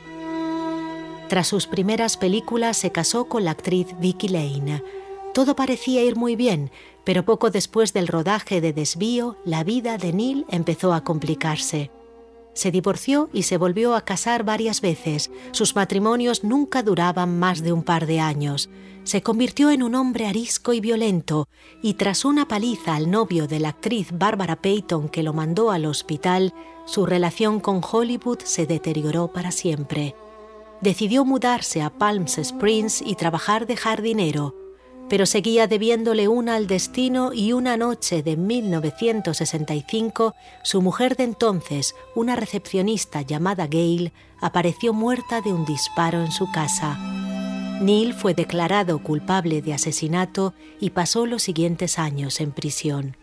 Tras 1.28 1.46
sus 1.46 1.66
primeras 1.66 2.16
películas 2.16 2.76
se 2.76 2.92
casó 2.92 3.26
con 3.26 3.44
la 3.44 3.52
actriz 3.52 3.88
Vicky 3.98 4.28
Lane. 4.28 4.82
Todo 5.32 5.56
parecía 5.56 6.02
ir 6.02 6.16
muy 6.16 6.36
bien, 6.36 6.70
pero 7.04 7.24
poco 7.24 7.50
después 7.50 7.92
del 7.92 8.06
rodaje 8.06 8.60
de 8.60 8.72
Desvío, 8.72 9.36
la 9.44 9.64
vida 9.64 9.96
de 9.96 10.12
Neil 10.12 10.46
empezó 10.50 10.92
a 10.92 11.02
complicarse. 11.02 11.90
Se 12.54 12.70
divorció 12.70 13.28
y 13.32 13.42
se 13.42 13.58
volvió 13.58 13.94
a 13.94 14.02
casar 14.02 14.44
varias 14.44 14.80
veces. 14.80 15.30
Sus 15.50 15.74
matrimonios 15.74 16.44
nunca 16.44 16.82
duraban 16.82 17.38
más 17.38 17.62
de 17.62 17.72
un 17.72 17.82
par 17.82 18.06
de 18.06 18.20
años. 18.20 18.70
Se 19.02 19.22
convirtió 19.22 19.70
en 19.70 19.82
un 19.82 19.94
hombre 19.94 20.26
arisco 20.26 20.72
y 20.72 20.80
violento, 20.80 21.48
y 21.82 21.94
tras 21.94 22.24
una 22.24 22.48
paliza 22.48 22.94
al 22.94 23.10
novio 23.10 23.46
de 23.46 23.60
la 23.60 23.70
actriz 23.70 24.08
Barbara 24.12 24.56
Payton 24.56 25.08
que 25.08 25.22
lo 25.22 25.34
mandó 25.34 25.70
al 25.70 25.84
hospital, 25.84 26.54
su 26.86 27.04
relación 27.04 27.60
con 27.60 27.82
Hollywood 27.82 28.38
se 28.44 28.66
deterioró 28.66 29.28
para 29.28 29.50
siempre. 29.50 30.14
Decidió 30.80 31.24
mudarse 31.24 31.82
a 31.82 31.90
Palm 31.90 32.24
Springs 32.26 33.02
y 33.02 33.14
trabajar 33.16 33.66
de 33.66 33.76
jardinero 33.76 34.63
pero 35.08 35.26
seguía 35.26 35.66
debiéndole 35.66 36.28
una 36.28 36.54
al 36.54 36.66
destino 36.66 37.32
y 37.32 37.52
una 37.52 37.76
noche 37.76 38.22
de 38.22 38.36
1965 38.36 40.34
su 40.62 40.82
mujer 40.82 41.16
de 41.16 41.24
entonces, 41.24 41.94
una 42.14 42.36
recepcionista 42.36 43.22
llamada 43.22 43.66
Gail, 43.66 44.12
apareció 44.40 44.92
muerta 44.92 45.40
de 45.40 45.52
un 45.52 45.64
disparo 45.64 46.22
en 46.22 46.32
su 46.32 46.50
casa. 46.50 46.98
Neil 47.80 48.14
fue 48.14 48.34
declarado 48.34 49.02
culpable 49.02 49.60
de 49.60 49.74
asesinato 49.74 50.54
y 50.80 50.90
pasó 50.90 51.26
los 51.26 51.42
siguientes 51.42 51.98
años 51.98 52.40
en 52.40 52.52
prisión. 52.52 53.16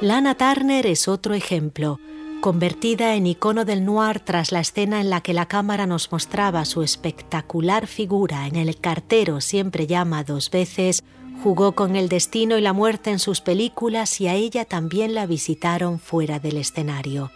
Lana 0.00 0.34
Turner 0.34 0.86
es 0.86 1.06
otro 1.06 1.34
ejemplo 1.34 2.00
convertida 2.42 3.14
en 3.14 3.28
icono 3.28 3.64
del 3.64 3.84
noir 3.84 4.18
tras 4.18 4.50
la 4.50 4.58
escena 4.58 5.00
en 5.00 5.10
la 5.10 5.20
que 5.20 5.32
la 5.32 5.46
cámara 5.46 5.86
nos 5.86 6.10
mostraba 6.10 6.64
su 6.64 6.82
espectacular 6.82 7.86
figura 7.86 8.48
en 8.48 8.56
el 8.56 8.76
cartero 8.80 9.40
siempre 9.40 9.86
llama 9.86 10.24
dos 10.24 10.50
veces, 10.50 11.04
jugó 11.44 11.76
con 11.76 11.94
el 11.94 12.08
destino 12.08 12.58
y 12.58 12.60
la 12.60 12.72
muerte 12.72 13.10
en 13.10 13.20
sus 13.20 13.40
películas 13.40 14.20
y 14.20 14.26
a 14.26 14.34
ella 14.34 14.64
también 14.64 15.14
la 15.14 15.24
visitaron 15.26 16.00
fuera 16.00 16.40
del 16.40 16.56
escenario. 16.56 17.30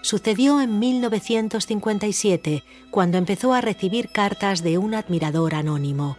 Sucedió 0.00 0.62
en 0.62 0.78
1957, 0.78 2.64
cuando 2.90 3.18
empezó 3.18 3.52
a 3.52 3.60
recibir 3.60 4.08
cartas 4.08 4.62
de 4.62 4.78
un 4.78 4.94
admirador 4.94 5.54
anónimo. 5.54 6.16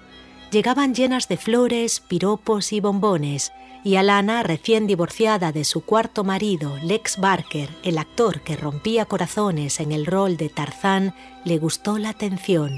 Llegaban 0.52 0.94
llenas 0.94 1.28
de 1.28 1.38
flores, 1.38 2.00
piropos 2.02 2.72
y 2.72 2.82
bombones, 2.82 3.52
y 3.84 3.96
Alana, 3.96 4.44
recién 4.44 4.88
divorciada 4.88 5.52
de 5.52 5.64
su 5.64 5.82
cuarto 5.82 6.24
marido, 6.24 6.78
Lex 6.84 7.18
Barker, 7.18 7.70
el 7.84 7.98
actor 7.98 8.42
que 8.42 8.56
rompía 8.56 9.06
corazones 9.06 9.80
en 9.80 9.92
el 9.92 10.06
rol 10.06 10.38
de 10.38 10.50
Tarzán, 10.50 11.16
le 11.44 11.58
gustó 11.58 11.98
la 11.98 12.10
atención. 12.10 12.78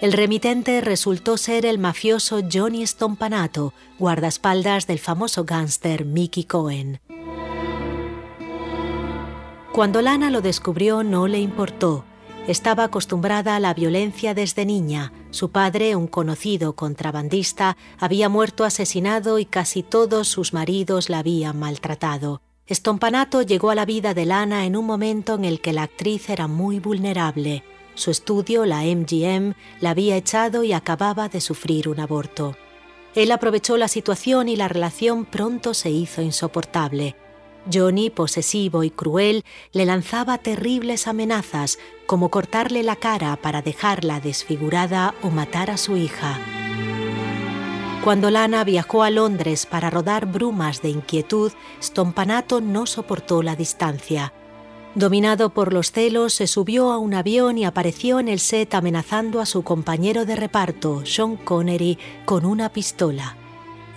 El 0.00 0.12
remitente 0.12 0.80
resultó 0.80 1.36
ser 1.36 1.66
el 1.66 1.78
mafioso 1.78 2.40
Johnny 2.52 2.86
Stompanato, 2.86 3.72
guardaespaldas 3.98 4.86
del 4.86 4.98
famoso 4.98 5.44
gángster 5.44 6.04
Mickey 6.04 6.44
Cohen. 6.44 7.00
Cuando 9.72 10.02
Lana 10.02 10.30
lo 10.30 10.40
descubrió 10.40 11.02
no 11.02 11.26
le 11.26 11.40
importó. 11.40 12.04
Estaba 12.48 12.84
acostumbrada 12.84 13.56
a 13.56 13.60
la 13.60 13.74
violencia 13.74 14.32
desde 14.32 14.64
niña. 14.64 15.12
Su 15.32 15.50
padre, 15.50 15.94
un 15.96 16.06
conocido 16.06 16.74
contrabandista, 16.74 17.76
había 17.98 18.30
muerto 18.30 18.64
asesinado 18.64 19.38
y 19.38 19.44
casi 19.44 19.82
todos 19.82 20.28
sus 20.28 20.54
maridos 20.54 21.10
la 21.10 21.18
habían 21.18 21.58
maltratado. 21.58 22.40
Stompanato 22.66 23.42
llegó 23.42 23.68
a 23.68 23.74
la 23.74 23.84
vida 23.84 24.14
de 24.14 24.24
Lana 24.24 24.64
en 24.64 24.76
un 24.76 24.86
momento 24.86 25.34
en 25.34 25.44
el 25.44 25.60
que 25.60 25.74
la 25.74 25.82
actriz 25.82 26.30
era 26.30 26.48
muy 26.48 26.80
vulnerable. 26.80 27.64
Su 27.94 28.10
estudio, 28.10 28.64
la 28.64 28.80
MGM, 28.82 29.52
la 29.82 29.90
había 29.90 30.16
echado 30.16 30.64
y 30.64 30.72
acababa 30.72 31.28
de 31.28 31.42
sufrir 31.42 31.86
un 31.86 32.00
aborto. 32.00 32.56
Él 33.14 33.30
aprovechó 33.30 33.76
la 33.76 33.88
situación 33.88 34.48
y 34.48 34.56
la 34.56 34.68
relación 34.68 35.26
pronto 35.26 35.74
se 35.74 35.90
hizo 35.90 36.22
insoportable. 36.22 37.14
Johnny, 37.72 38.10
posesivo 38.10 38.84
y 38.84 38.90
cruel, 38.90 39.44
le 39.72 39.84
lanzaba 39.84 40.38
terribles 40.38 41.06
amenazas, 41.06 41.78
como 42.06 42.30
cortarle 42.30 42.82
la 42.82 42.96
cara 42.96 43.36
para 43.36 43.62
dejarla 43.62 44.20
desfigurada 44.20 45.14
o 45.22 45.30
matar 45.30 45.70
a 45.70 45.76
su 45.76 45.96
hija. 45.96 46.38
Cuando 48.04 48.30
Lana 48.30 48.64
viajó 48.64 49.02
a 49.02 49.10
Londres 49.10 49.66
para 49.66 49.90
rodar 49.90 50.26
Brumas 50.26 50.80
de 50.82 50.90
Inquietud, 50.90 51.52
Stompanato 51.82 52.60
no 52.60 52.86
soportó 52.86 53.42
la 53.42 53.56
distancia. 53.56 54.32
Dominado 54.94 55.50
por 55.50 55.72
los 55.72 55.92
celos, 55.92 56.32
se 56.32 56.46
subió 56.46 56.90
a 56.90 56.98
un 56.98 57.14
avión 57.14 57.58
y 57.58 57.64
apareció 57.64 58.18
en 58.18 58.28
el 58.28 58.40
set 58.40 58.74
amenazando 58.74 59.40
a 59.40 59.46
su 59.46 59.62
compañero 59.62 60.24
de 60.24 60.36
reparto, 60.36 61.04
Sean 61.04 61.36
Connery, 61.36 61.98
con 62.24 62.46
una 62.46 62.70
pistola. 62.70 63.36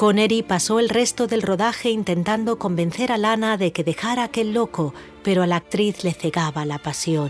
Connery 0.01 0.41
pasó 0.41 0.79
el 0.79 0.89
resto 0.89 1.27
del 1.27 1.43
rodaje 1.43 1.91
intentando 1.91 2.57
convencer 2.57 3.11
a 3.11 3.19
Lana 3.19 3.57
de 3.57 3.71
que 3.71 3.83
dejara 3.83 4.23
a 4.23 4.25
aquel 4.25 4.51
loco, 4.51 4.95
pero 5.21 5.43
a 5.43 5.45
la 5.45 5.57
actriz 5.57 6.03
le 6.03 6.11
cegaba 6.11 6.65
la 6.65 6.79
pasión. 6.79 7.29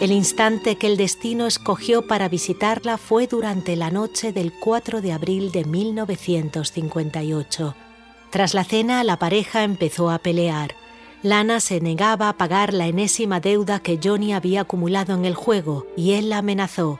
El 0.00 0.10
instante 0.10 0.74
que 0.74 0.88
el 0.88 0.96
destino 0.96 1.46
escogió 1.46 2.08
para 2.08 2.28
visitarla 2.28 2.98
fue 2.98 3.28
durante 3.28 3.76
la 3.76 3.92
noche 3.92 4.32
del 4.32 4.52
4 4.52 5.02
de 5.02 5.12
abril 5.12 5.52
de 5.52 5.64
1958. 5.66 7.76
Tras 8.30 8.54
la 8.54 8.64
cena, 8.64 9.04
la 9.04 9.20
pareja 9.20 9.62
empezó 9.62 10.10
a 10.10 10.18
pelear. 10.18 10.74
Lana 11.22 11.60
se 11.60 11.80
negaba 11.80 12.28
a 12.28 12.36
pagar 12.36 12.74
la 12.74 12.88
enésima 12.88 13.38
deuda 13.38 13.78
que 13.78 14.00
Johnny 14.02 14.32
había 14.32 14.62
acumulado 14.62 15.14
en 15.14 15.26
el 15.26 15.36
juego 15.36 15.86
y 15.96 16.14
él 16.14 16.30
la 16.30 16.38
amenazó. 16.38 16.98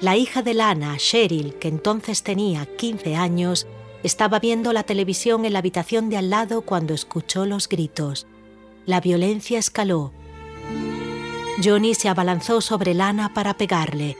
La 0.00 0.16
hija 0.16 0.42
de 0.42 0.54
Lana, 0.54 0.96
Cheryl, 0.96 1.54
que 1.54 1.66
entonces 1.66 2.22
tenía 2.22 2.66
15 2.66 3.16
años, 3.16 3.66
estaba 4.04 4.38
viendo 4.38 4.72
la 4.72 4.84
televisión 4.84 5.44
en 5.44 5.52
la 5.52 5.58
habitación 5.58 6.08
de 6.08 6.16
al 6.16 6.30
lado 6.30 6.62
cuando 6.62 6.94
escuchó 6.94 7.46
los 7.46 7.68
gritos. 7.68 8.28
La 8.86 9.00
violencia 9.00 9.58
escaló. 9.58 10.12
Johnny 11.62 11.94
se 11.94 12.08
abalanzó 12.08 12.60
sobre 12.60 12.94
Lana 12.94 13.34
para 13.34 13.54
pegarle. 13.54 14.16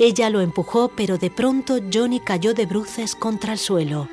Ella 0.00 0.30
lo 0.30 0.40
empujó, 0.40 0.88
pero 0.96 1.16
de 1.16 1.30
pronto 1.30 1.78
Johnny 1.92 2.18
cayó 2.18 2.52
de 2.52 2.66
bruces 2.66 3.14
contra 3.14 3.52
el 3.52 3.58
suelo. 3.60 4.08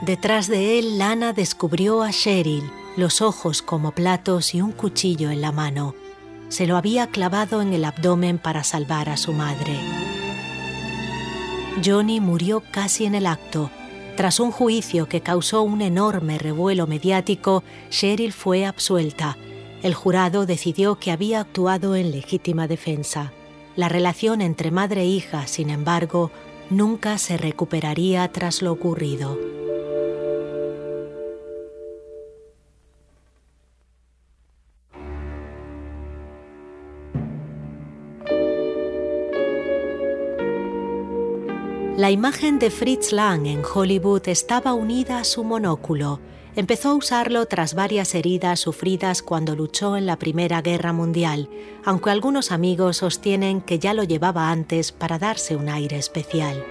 Detrás 0.00 0.48
de 0.48 0.78
él, 0.78 0.96
Lana 0.96 1.34
descubrió 1.34 2.02
a 2.02 2.10
Cheryl, 2.12 2.64
los 2.96 3.20
ojos 3.20 3.60
como 3.60 3.92
platos 3.92 4.54
y 4.54 4.62
un 4.62 4.72
cuchillo 4.72 5.30
en 5.30 5.42
la 5.42 5.52
mano. 5.52 5.94
Se 6.48 6.66
lo 6.66 6.78
había 6.78 7.08
clavado 7.08 7.60
en 7.60 7.74
el 7.74 7.84
abdomen 7.84 8.38
para 8.38 8.64
salvar 8.64 9.10
a 9.10 9.18
su 9.18 9.34
madre. 9.34 9.78
Johnny 11.84 12.20
murió 12.20 12.62
casi 12.70 13.06
en 13.06 13.14
el 13.14 13.26
acto. 13.26 13.70
Tras 14.16 14.40
un 14.40 14.50
juicio 14.50 15.08
que 15.08 15.20
causó 15.20 15.62
un 15.62 15.80
enorme 15.80 16.38
revuelo 16.38 16.86
mediático, 16.86 17.64
Cheryl 17.90 18.32
fue 18.32 18.66
absuelta. 18.66 19.38
El 19.82 19.94
jurado 19.94 20.44
decidió 20.46 20.96
que 20.96 21.10
había 21.10 21.40
actuado 21.40 21.96
en 21.96 22.10
legítima 22.10 22.68
defensa. 22.68 23.32
La 23.74 23.88
relación 23.88 24.42
entre 24.42 24.70
madre 24.70 25.02
e 25.02 25.06
hija, 25.06 25.46
sin 25.46 25.70
embargo, 25.70 26.30
nunca 26.68 27.16
se 27.18 27.38
recuperaría 27.38 28.30
tras 28.30 28.60
lo 28.60 28.70
ocurrido. 28.72 29.38
La 42.02 42.10
imagen 42.10 42.58
de 42.58 42.70
Fritz 42.70 43.12
Lang 43.12 43.46
en 43.46 43.62
Hollywood 43.62 44.26
estaba 44.26 44.74
unida 44.74 45.20
a 45.20 45.24
su 45.24 45.44
monóculo. 45.44 46.18
Empezó 46.56 46.88
a 46.88 46.94
usarlo 46.94 47.46
tras 47.46 47.74
varias 47.74 48.16
heridas 48.16 48.58
sufridas 48.58 49.22
cuando 49.22 49.54
luchó 49.54 49.96
en 49.96 50.06
la 50.06 50.18
Primera 50.18 50.62
Guerra 50.62 50.92
Mundial, 50.92 51.48
aunque 51.84 52.10
algunos 52.10 52.50
amigos 52.50 52.96
sostienen 52.96 53.60
que 53.60 53.78
ya 53.78 53.94
lo 53.94 54.02
llevaba 54.02 54.50
antes 54.50 54.90
para 54.90 55.20
darse 55.20 55.54
un 55.54 55.68
aire 55.68 55.96
especial. 55.96 56.64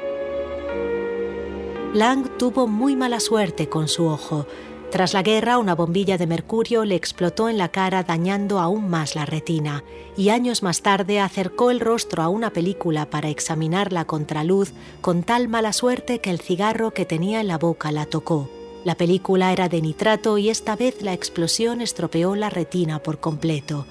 Lang 1.94 2.38
tuvo 2.38 2.68
muy 2.68 2.98
mala 2.98 3.22
suerte 3.22 3.70
con 3.70 3.88
su 3.88 4.08
ojo, 4.08 4.48
tras 4.92 5.14
la 5.14 5.24
guerra, 5.24 5.58
una 5.58 5.74
bombilla 5.74 6.18
de 6.18 6.28
mercurio 6.28 6.84
le 6.84 6.96
explotó 6.96 7.48
en 7.48 7.58
la 7.58 7.70
cara 7.70 8.04
dañando 8.04 8.60
aún 8.60 8.90
más 8.90 9.16
la 9.16 9.26
retina, 9.26 9.86
y 10.18 10.30
años 10.30 10.64
más 10.64 10.82
tarde 10.82 11.22
acercó 11.22 11.72
el 11.72 11.80
rostro 11.80 12.22
a 12.22 12.28
una 12.28 12.52
película 12.52 13.10
para 13.10 13.30
examinar 13.30 13.94
la 13.94 14.04
contraluz 14.04 14.74
con 15.00 15.24
tal 15.24 15.48
mala 15.48 15.72
suerte 15.72 16.20
que 16.20 16.30
el 16.30 16.42
cigarro 16.42 16.92
que 16.92 17.06
tenía 17.06 17.40
en 17.40 17.48
la 17.48 17.58
boca 17.58 17.92
la 17.94 18.06
tocó. 18.06 18.50
La 18.84 18.96
película 18.96 19.54
era 19.54 19.70
de 19.70 19.82
nitrato 19.82 20.38
y 20.38 20.50
esta 20.50 20.76
vez 20.76 21.02
la 21.02 21.14
explosión 21.14 21.80
estropeó 21.80 22.36
la 22.36 22.50
retina 22.50 23.00
por 23.00 23.22
completo. 23.22 23.86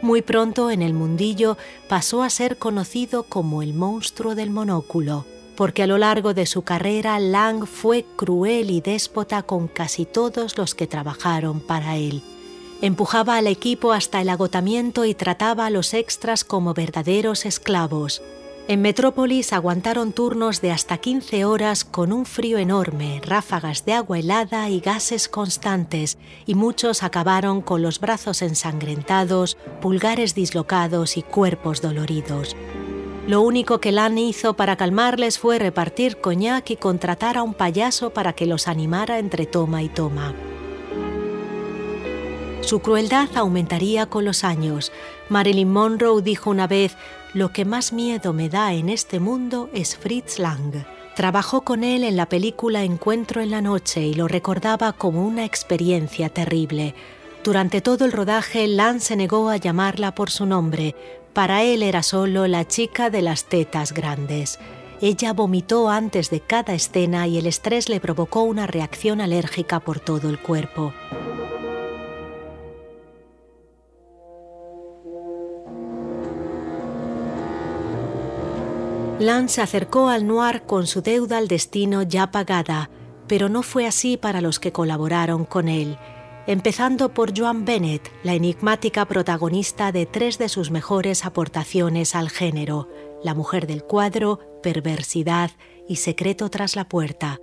Muy 0.00 0.22
pronto 0.22 0.70
en 0.70 0.80
el 0.80 0.94
mundillo 0.94 1.58
pasó 1.88 2.22
a 2.22 2.30
ser 2.30 2.56
conocido 2.56 3.24
como 3.24 3.62
el 3.62 3.74
monstruo 3.74 4.36
del 4.36 4.50
monóculo 4.50 5.26
porque 5.60 5.82
a 5.82 5.86
lo 5.86 5.98
largo 5.98 6.32
de 6.32 6.46
su 6.46 6.62
carrera 6.62 7.20
Lang 7.20 7.66
fue 7.66 8.06
cruel 8.16 8.70
y 8.70 8.80
déspota 8.80 9.42
con 9.42 9.68
casi 9.68 10.06
todos 10.06 10.56
los 10.56 10.74
que 10.74 10.86
trabajaron 10.86 11.60
para 11.60 11.98
él. 11.98 12.22
Empujaba 12.80 13.36
al 13.36 13.46
equipo 13.46 13.92
hasta 13.92 14.22
el 14.22 14.30
agotamiento 14.30 15.04
y 15.04 15.12
trataba 15.12 15.66
a 15.66 15.70
los 15.70 15.92
extras 15.92 16.44
como 16.44 16.72
verdaderos 16.72 17.44
esclavos. 17.44 18.22
En 18.68 18.80
Metrópolis 18.80 19.52
aguantaron 19.52 20.14
turnos 20.14 20.62
de 20.62 20.70
hasta 20.70 20.96
15 20.96 21.44
horas 21.44 21.84
con 21.84 22.10
un 22.14 22.24
frío 22.24 22.56
enorme, 22.56 23.20
ráfagas 23.22 23.84
de 23.84 23.92
agua 23.92 24.18
helada 24.18 24.70
y 24.70 24.80
gases 24.80 25.28
constantes, 25.28 26.16
y 26.46 26.54
muchos 26.54 27.02
acabaron 27.02 27.60
con 27.60 27.82
los 27.82 28.00
brazos 28.00 28.40
ensangrentados, 28.40 29.58
pulgares 29.82 30.34
dislocados 30.34 31.18
y 31.18 31.22
cuerpos 31.22 31.82
doloridos. 31.82 32.56
Lo 33.30 33.42
único 33.42 33.78
que 33.80 33.92
Lan 33.92 34.18
hizo 34.18 34.54
para 34.54 34.74
calmarles 34.74 35.38
fue 35.38 35.60
repartir 35.60 36.16
coñac 36.16 36.68
y 36.70 36.76
contratar 36.76 37.38
a 37.38 37.44
un 37.44 37.54
payaso 37.54 38.10
para 38.10 38.32
que 38.32 38.44
los 38.44 38.66
animara 38.66 39.20
entre 39.20 39.46
toma 39.46 39.84
y 39.84 39.88
toma. 39.88 40.34
Su 42.60 42.80
crueldad 42.80 43.28
aumentaría 43.36 44.06
con 44.06 44.24
los 44.24 44.42
años. 44.42 44.90
Marilyn 45.28 45.70
Monroe 45.70 46.22
dijo 46.22 46.50
una 46.50 46.66
vez, 46.66 46.96
lo 47.32 47.52
que 47.52 47.64
más 47.64 47.92
miedo 47.92 48.32
me 48.32 48.48
da 48.48 48.72
en 48.72 48.88
este 48.88 49.20
mundo 49.20 49.70
es 49.72 49.96
Fritz 49.96 50.40
Lang. 50.40 50.84
Trabajó 51.14 51.60
con 51.60 51.84
él 51.84 52.02
en 52.02 52.16
la 52.16 52.28
película 52.28 52.82
Encuentro 52.82 53.40
en 53.42 53.52
la 53.52 53.62
Noche 53.62 54.00
y 54.00 54.14
lo 54.14 54.26
recordaba 54.26 54.92
como 54.92 55.24
una 55.24 55.44
experiencia 55.44 56.30
terrible. 56.30 56.96
Durante 57.44 57.80
todo 57.80 58.04
el 58.04 58.12
rodaje, 58.12 58.66
Lang 58.66 58.98
se 58.98 59.14
negó 59.14 59.50
a 59.50 59.56
llamarla 59.56 60.16
por 60.16 60.30
su 60.30 60.46
nombre, 60.46 60.96
para 61.32 61.62
él 61.62 61.82
era 61.82 62.02
solo 62.02 62.46
la 62.46 62.66
chica 62.66 63.10
de 63.10 63.22
las 63.22 63.44
tetas 63.44 63.92
grandes. 63.92 64.58
Ella 65.00 65.32
vomitó 65.32 65.88
antes 65.88 66.30
de 66.30 66.40
cada 66.40 66.74
escena 66.74 67.26
y 67.26 67.38
el 67.38 67.46
estrés 67.46 67.88
le 67.88 68.00
provocó 68.00 68.42
una 68.42 68.66
reacción 68.66 69.20
alérgica 69.20 69.80
por 69.80 70.00
todo 70.00 70.28
el 70.28 70.38
cuerpo. 70.38 70.92
Lance 79.18 79.60
acercó 79.60 80.08
al 80.08 80.26
noir 80.26 80.62
con 80.62 80.86
su 80.86 81.02
deuda 81.02 81.38
al 81.38 81.48
destino 81.48 82.02
ya 82.02 82.30
pagada, 82.30 82.90
pero 83.26 83.48
no 83.48 83.62
fue 83.62 83.86
así 83.86 84.16
para 84.16 84.40
los 84.40 84.58
que 84.58 84.72
colaboraron 84.72 85.44
con 85.44 85.68
él 85.68 85.98
empezando 86.46 87.12
por 87.14 87.38
Joan 87.38 87.64
Bennett, 87.64 88.10
la 88.22 88.34
enigmática 88.34 89.04
protagonista 89.04 89.92
de 89.92 90.06
tres 90.06 90.38
de 90.38 90.48
sus 90.48 90.70
mejores 90.70 91.24
aportaciones 91.24 92.14
al 92.14 92.30
género, 92.30 92.88
La 93.22 93.34
mujer 93.34 93.66
del 93.66 93.84
cuadro, 93.84 94.40
Perversidad 94.62 95.50
y 95.88 95.96
Secreto 95.96 96.48
tras 96.48 96.76
la 96.76 96.88
puerta. 96.88 97.40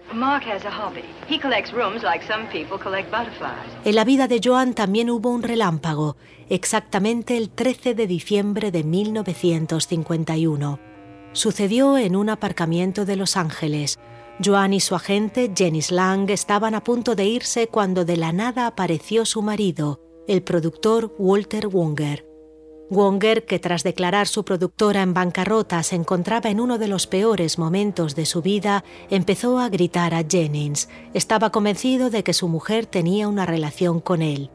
En 3.83 3.95
la 3.95 4.03
vida 4.05 4.27
de 4.27 4.41
Joan 4.43 4.73
también 4.73 5.09
hubo 5.09 5.29
un 5.29 5.43
relámpago, 5.43 6.17
exactamente 6.49 7.37
el 7.37 7.49
13 7.49 7.93
de 7.93 8.07
diciembre 8.07 8.71
de 8.71 8.83
1951. 8.83 10.79
Sucedió 11.33 11.97
en 11.97 12.15
un 12.15 12.29
aparcamiento 12.29 13.05
de 13.05 13.17
Los 13.17 13.37
Ángeles, 13.37 13.99
Joan 14.43 14.73
y 14.73 14.79
su 14.79 14.93
agente, 14.93 15.51
Jenny 15.55 15.81
Lang, 15.89 16.29
estaban 16.29 16.75
a 16.75 16.83
punto 16.83 17.15
de 17.15 17.25
irse 17.25 17.67
cuando 17.67 18.05
de 18.05 18.17
la 18.17 18.31
nada 18.31 18.67
apareció 18.67 19.25
su 19.25 19.41
marido, 19.41 19.99
el 20.27 20.43
productor 20.43 21.15
Walter 21.17 21.67
Wonger. 21.67 22.27
Wonger, 22.89 23.45
que 23.45 23.59
tras 23.59 23.83
declarar 23.83 24.27
su 24.27 24.45
productora 24.45 25.01
en 25.01 25.13
bancarrota 25.13 25.81
se 25.83 25.95
encontraba 25.95 26.49
en 26.49 26.59
uno 26.59 26.77
de 26.77 26.87
los 26.87 27.07
peores 27.07 27.57
momentos 27.57 28.15
de 28.15 28.25
su 28.25 28.41
vida, 28.41 28.85
empezó 29.09 29.59
a 29.59 29.69
gritar 29.69 30.13
a 30.13 30.23
Jennings. 30.23 30.87
Estaba 31.13 31.49
convencido 31.49 32.09
de 32.09 32.23
que 32.23 32.33
su 32.33 32.47
mujer 32.47 32.85
tenía 32.85 33.27
una 33.27 33.45
relación 33.45 33.99
con 33.99 34.21
él. 34.21 34.51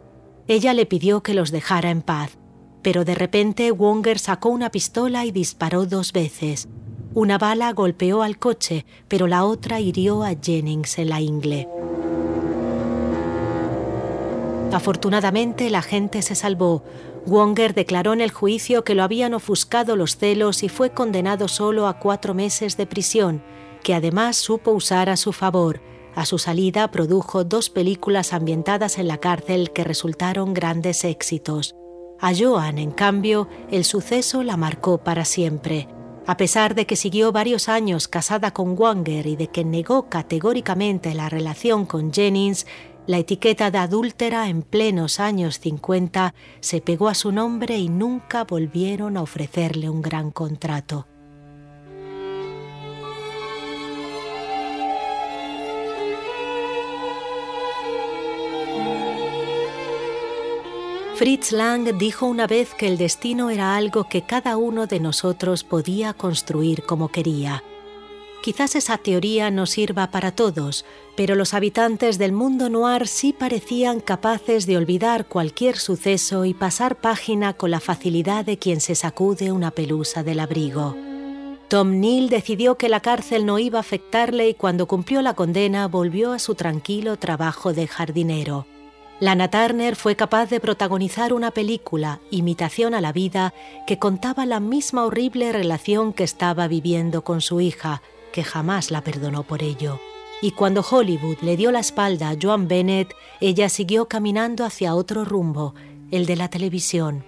Ella 0.49 0.73
le 0.73 0.87
pidió 0.87 1.23
que 1.23 1.35
los 1.35 1.51
dejara 1.51 1.91
en 1.91 2.03
paz. 2.03 2.39
Pero 2.83 3.05
de 3.05 3.15
repente 3.15 3.71
Wonger 3.71 4.19
sacó 4.19 4.49
una 4.49 4.71
pistola 4.71 5.25
y 5.27 5.31
disparó 5.31 5.87
dos 5.87 6.13
veces. 6.13 6.69
Una 7.15 7.37
bala 7.37 7.73
golpeó 7.75 8.23
al 8.23 8.39
coche, 8.39 8.87
pero 9.07 9.27
la 9.27 9.45
otra 9.45 9.81
hirió 9.81 10.23
a 10.23 10.35
Jennings 10.41 10.99
en 10.99 11.11
la 11.11 11.21
ingle. 11.21 11.69
Afortunadamente 14.73 15.69
la 15.69 15.83
gente 15.83 16.23
se 16.23 16.35
salvó. 16.35 16.83
Wonger 17.27 17.75
declaró 17.75 18.15
en 18.15 18.23
el 18.23 18.31
juicio 18.31 18.83
que 18.83 18.95
lo 18.95 19.03
habían 19.03 19.35
ofuscado 19.35 19.95
los 19.95 20.17
celos 20.17 20.63
y 20.63 20.71
fue 20.71 20.91
condenado 20.91 21.49
solo 21.49 21.87
a 21.87 21.99
cuatro 21.99 22.33
meses 22.33 22.79
de 22.79 22.87
prisión, 22.87 23.43
que 23.83 23.95
además 23.95 24.37
supo 24.39 24.71
usar 24.71 25.11
a 25.11 25.19
su 25.19 25.35
favor. 25.35 25.83
A 26.15 26.25
su 26.25 26.39
salida 26.39 26.91
produjo 26.91 27.45
dos 27.45 27.69
películas 27.69 28.33
ambientadas 28.33 28.99
en 28.99 29.07
la 29.07 29.19
cárcel 29.19 29.71
que 29.73 29.85
resultaron 29.85 30.55
grandes 30.55 31.05
éxitos. 31.05 31.75
A 32.19 32.33
Joan, 32.35 32.79
en 32.79 32.91
cambio, 32.91 33.49
el 33.71 33.85
suceso 33.85 34.43
la 34.43 34.57
marcó 34.57 34.99
para 34.99 35.27
siempre. 35.27 35.89
A 36.25 36.37
pesar 36.37 36.77
de 36.77 36.87
que 36.87 36.95
siguió 36.95 37.33
varios 37.33 37.69
años 37.69 38.07
casada 38.07 38.53
con 38.53 38.79
Wanger 38.79 39.27
y 39.27 39.35
de 39.35 39.49
que 39.49 39.65
negó 39.65 40.09
categóricamente 40.09 41.15
la 41.15 41.29
relación 41.29 41.85
con 41.85 42.13
Jennings, 42.13 42.65
la 43.09 43.19
etiqueta 43.19 43.73
de 43.73 43.79
adúltera 43.79 44.49
en 44.49 44.63
plenos 44.63 45.19
años 45.19 45.59
50 45.59 46.35
se 46.61 46.81
pegó 46.81 47.09
a 47.09 47.15
su 47.15 47.33
nombre 47.33 47.77
y 47.79 47.89
nunca 47.89 48.45
volvieron 48.45 49.17
a 49.17 49.23
ofrecerle 49.23 49.91
un 49.91 50.01
gran 50.01 50.31
contrato. 50.31 51.09
Fritz 61.23 61.53
Lang 61.53 61.85
dijo 61.99 62.27
una 62.27 62.49
vez 62.49 62.75
que 62.75 62.89
el 62.89 62.99
destino 62.99 63.49
era 63.51 63.77
algo 63.77 64.09
que 64.09 64.23
cada 64.23 64.57
uno 64.57 64.89
de 64.89 64.99
nosotros 64.99 65.63
podía 65.63 66.15
construir 66.15 66.83
como 66.83 67.13
quería. 67.13 67.63
Quizás 68.43 68.75
esa 68.75 68.99
teoría 68.99 69.49
no 69.53 69.67
sirva 69.67 70.11
para 70.11 70.33
todos, 70.33 70.85
pero 71.15 71.37
los 71.37 71.55
habitantes 71.55 72.19
del 72.19 72.33
mundo 72.33 72.69
noir 72.69 73.07
sí 73.07 73.33
parecían 73.33 74.01
capaces 74.01 74.67
de 74.67 74.77
olvidar 74.77 75.27
cualquier 75.27 75.79
suceso 75.79 76.45
y 76.45 76.55
pasar 76.55 76.97
página 76.97 77.53
con 77.53 77.71
la 77.71 77.79
facilidad 77.79 78.45
de 78.45 78.59
quien 78.59 78.81
se 78.81 78.97
sacude 78.97 79.53
una 79.53 79.71
pelusa 79.71 80.25
del 80.25 80.41
abrigo. 80.41 80.97
Tom 81.69 82.01
Neal 82.01 82.31
decidió 82.31 82.77
que 82.77 82.89
la 82.89 82.99
cárcel 82.99 83.47
no 83.47 83.61
iba 83.61 83.79
a 83.79 83.83
afectarle 83.83 84.49
y 84.49 84.55
cuando 84.55 84.89
cumplió 84.89 85.23
la 85.23 85.35
condena 85.35 85.87
volvió 85.87 86.33
a 86.33 86.41
su 86.41 86.57
tranquilo 86.57 87.17
trabajo 87.17 87.73
de 87.73 87.87
jardinero. 87.87 88.67
Lana 89.23 89.49
Turner 89.49 89.95
fue 89.95 90.17
capaz 90.17 90.51
de 90.51 90.59
protagonizar 90.59 91.33
una 91.33 91.53
película, 91.53 92.19
Imitación 92.33 92.93
a 92.93 93.01
la 93.01 93.13
vida, 93.13 93.55
que 93.87 93.97
contaba 93.97 94.47
la 94.47 94.59
misma 94.59 95.07
horrible 95.07 95.53
relación 95.53 96.13
que 96.13 96.25
estaba 96.25 96.67
viviendo 96.67 97.23
con 97.23 97.41
su 97.41 97.61
hija, 97.61 98.03
que 98.33 98.43
jamás 98.43 98.91
la 98.91 99.05
perdonó 99.05 99.45
por 99.45 99.63
ello. 99.63 100.01
Y 100.41 100.51
cuando 100.51 100.81
Hollywood 100.81 101.37
le 101.41 101.57
dio 101.57 101.71
la 101.71 101.79
espalda 101.79 102.31
a 102.31 102.37
Joan 102.43 102.67
Bennett, 102.67 103.15
ella 103.41 103.69
siguió 103.69 104.09
caminando 104.09 104.65
hacia 104.65 104.97
otro 104.97 105.25
rumbo, 105.25 105.77
el 106.11 106.27
de 106.27 106.35
la 106.35 106.49
televisión. 106.49 107.25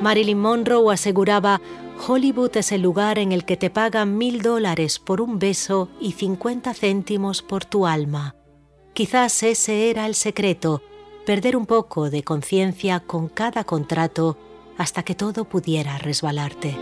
Marilyn 0.00 0.40
Monroe 0.40 0.92
aseguraba, 0.92 1.60
Hollywood 2.04 2.56
es 2.56 2.72
el 2.72 2.82
lugar 2.82 3.20
en 3.20 3.30
el 3.30 3.44
que 3.44 3.56
te 3.56 3.70
pagan 3.70 4.18
mil 4.18 4.42
dólares 4.42 4.98
por 4.98 5.20
un 5.20 5.38
beso 5.38 5.88
y 6.00 6.10
50 6.10 6.74
céntimos 6.74 7.42
por 7.42 7.64
tu 7.64 7.86
alma. 7.86 8.34
Quizás 8.96 9.42
ese 9.42 9.90
era 9.90 10.06
el 10.06 10.14
secreto, 10.14 10.80
perder 11.26 11.54
un 11.54 11.66
poco 11.66 12.08
de 12.08 12.22
conciencia 12.22 13.00
con 13.00 13.28
cada 13.28 13.62
contrato 13.62 14.38
hasta 14.78 15.02
que 15.02 15.14
todo 15.14 15.44
pudiera 15.44 15.98
resbalarte. 15.98 16.74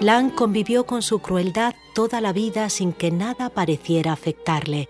Lang 0.00 0.30
convivió 0.30 0.86
con 0.86 1.02
su 1.02 1.18
crueldad 1.18 1.74
toda 1.96 2.20
la 2.20 2.32
vida 2.32 2.70
sin 2.70 2.92
que 2.92 3.10
nada 3.10 3.50
pareciera 3.50 4.12
afectarle, 4.12 4.88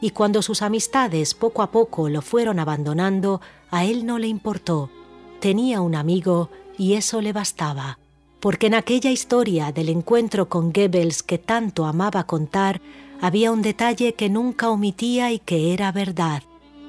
y 0.00 0.10
cuando 0.10 0.42
sus 0.42 0.60
amistades 0.60 1.34
poco 1.34 1.62
a 1.62 1.70
poco 1.70 2.08
lo 2.08 2.20
fueron 2.20 2.58
abandonando, 2.58 3.40
a 3.70 3.84
él 3.84 4.06
no 4.06 4.18
le 4.18 4.26
importó. 4.26 4.90
Tenía 5.38 5.82
un 5.82 5.94
amigo 5.94 6.50
y 6.76 6.94
eso 6.94 7.20
le 7.20 7.32
bastaba, 7.32 8.00
porque 8.40 8.66
en 8.66 8.74
aquella 8.74 9.12
historia 9.12 9.70
del 9.70 9.88
encuentro 9.88 10.48
con 10.48 10.72
Goebbels 10.72 11.22
que 11.22 11.38
tanto 11.38 11.84
amaba 11.84 12.24
contar, 12.24 12.80
había 13.20 13.50
un 13.50 13.62
detalle 13.62 14.14
que 14.14 14.28
nunca 14.28 14.70
omitía 14.70 15.32
y 15.32 15.38
que 15.38 15.72
era 15.72 15.92
verdad. 15.92 16.42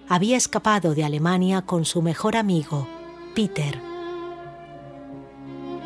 Había 0.09 0.37
escapado 0.37 0.95
de 0.95 1.03
Alemania 1.03 1.63
con 1.63 1.85
su 1.85 2.01
mejor 2.01 2.35
amigo, 2.35 2.87
Peter. 3.35 3.79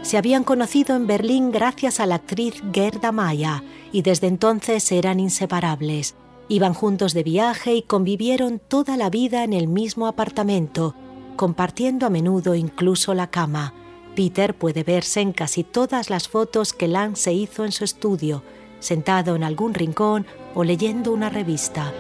Se 0.02 0.18
habían 0.18 0.44
conocido 0.44 0.96
en 0.96 1.06
Berlín 1.06 1.52
gracias 1.52 2.00
a 2.00 2.06
la 2.06 2.16
actriz 2.16 2.62
Gerda 2.74 3.12
Maya 3.12 3.64
y 3.92 4.02
desde 4.02 4.28
entonces 4.28 4.92
eran 4.92 5.20
inseparables. 5.20 6.16
Iban 6.50 6.74
juntos 6.74 7.14
de 7.14 7.24
viaje 7.24 7.76
y 7.76 7.82
convivieron 7.84 8.60
toda 8.60 8.98
la 8.98 9.10
vida 9.10 9.44
en 9.44 9.54
el 9.54 9.68
mismo 9.68 10.08
apartamento, 10.08 10.96
compartiendo 11.36 12.06
a 12.06 12.10
menudo 12.10 12.56
incluso 12.56 13.14
la 13.14 13.28
cama. 13.28 13.74
Peter 14.16 14.58
puede 14.58 14.84
verse 14.84 15.22
en 15.22 15.32
casi 15.34 15.64
todas 15.64 16.10
las 16.10 16.28
fotos 16.28 16.74
que 16.74 16.88
Lang 16.88 17.16
se 17.16 17.32
hizo 17.34 17.64
en 17.64 17.72
su 17.72 17.84
estudio, 17.84 18.44
sentado 18.82 19.38
en 19.38 19.46
algún 19.46 19.74
rincón 19.74 20.26
o 20.54 20.65
leyendo 20.65 21.13
una 21.13 21.30
revista. 21.30 21.94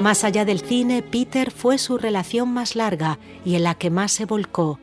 Más 0.00 0.24
allá 0.24 0.44
del 0.44 0.60
cine, 0.60 1.02
Peter 1.02 1.52
fue 1.52 1.78
su 1.78 1.96
relación 1.96 2.50
más 2.50 2.74
larga 2.74 3.18
y 3.44 3.54
en 3.54 3.62
la 3.62 3.76
que 3.76 3.90
más 3.90 4.10
se 4.10 4.24
volcó. 4.24 4.80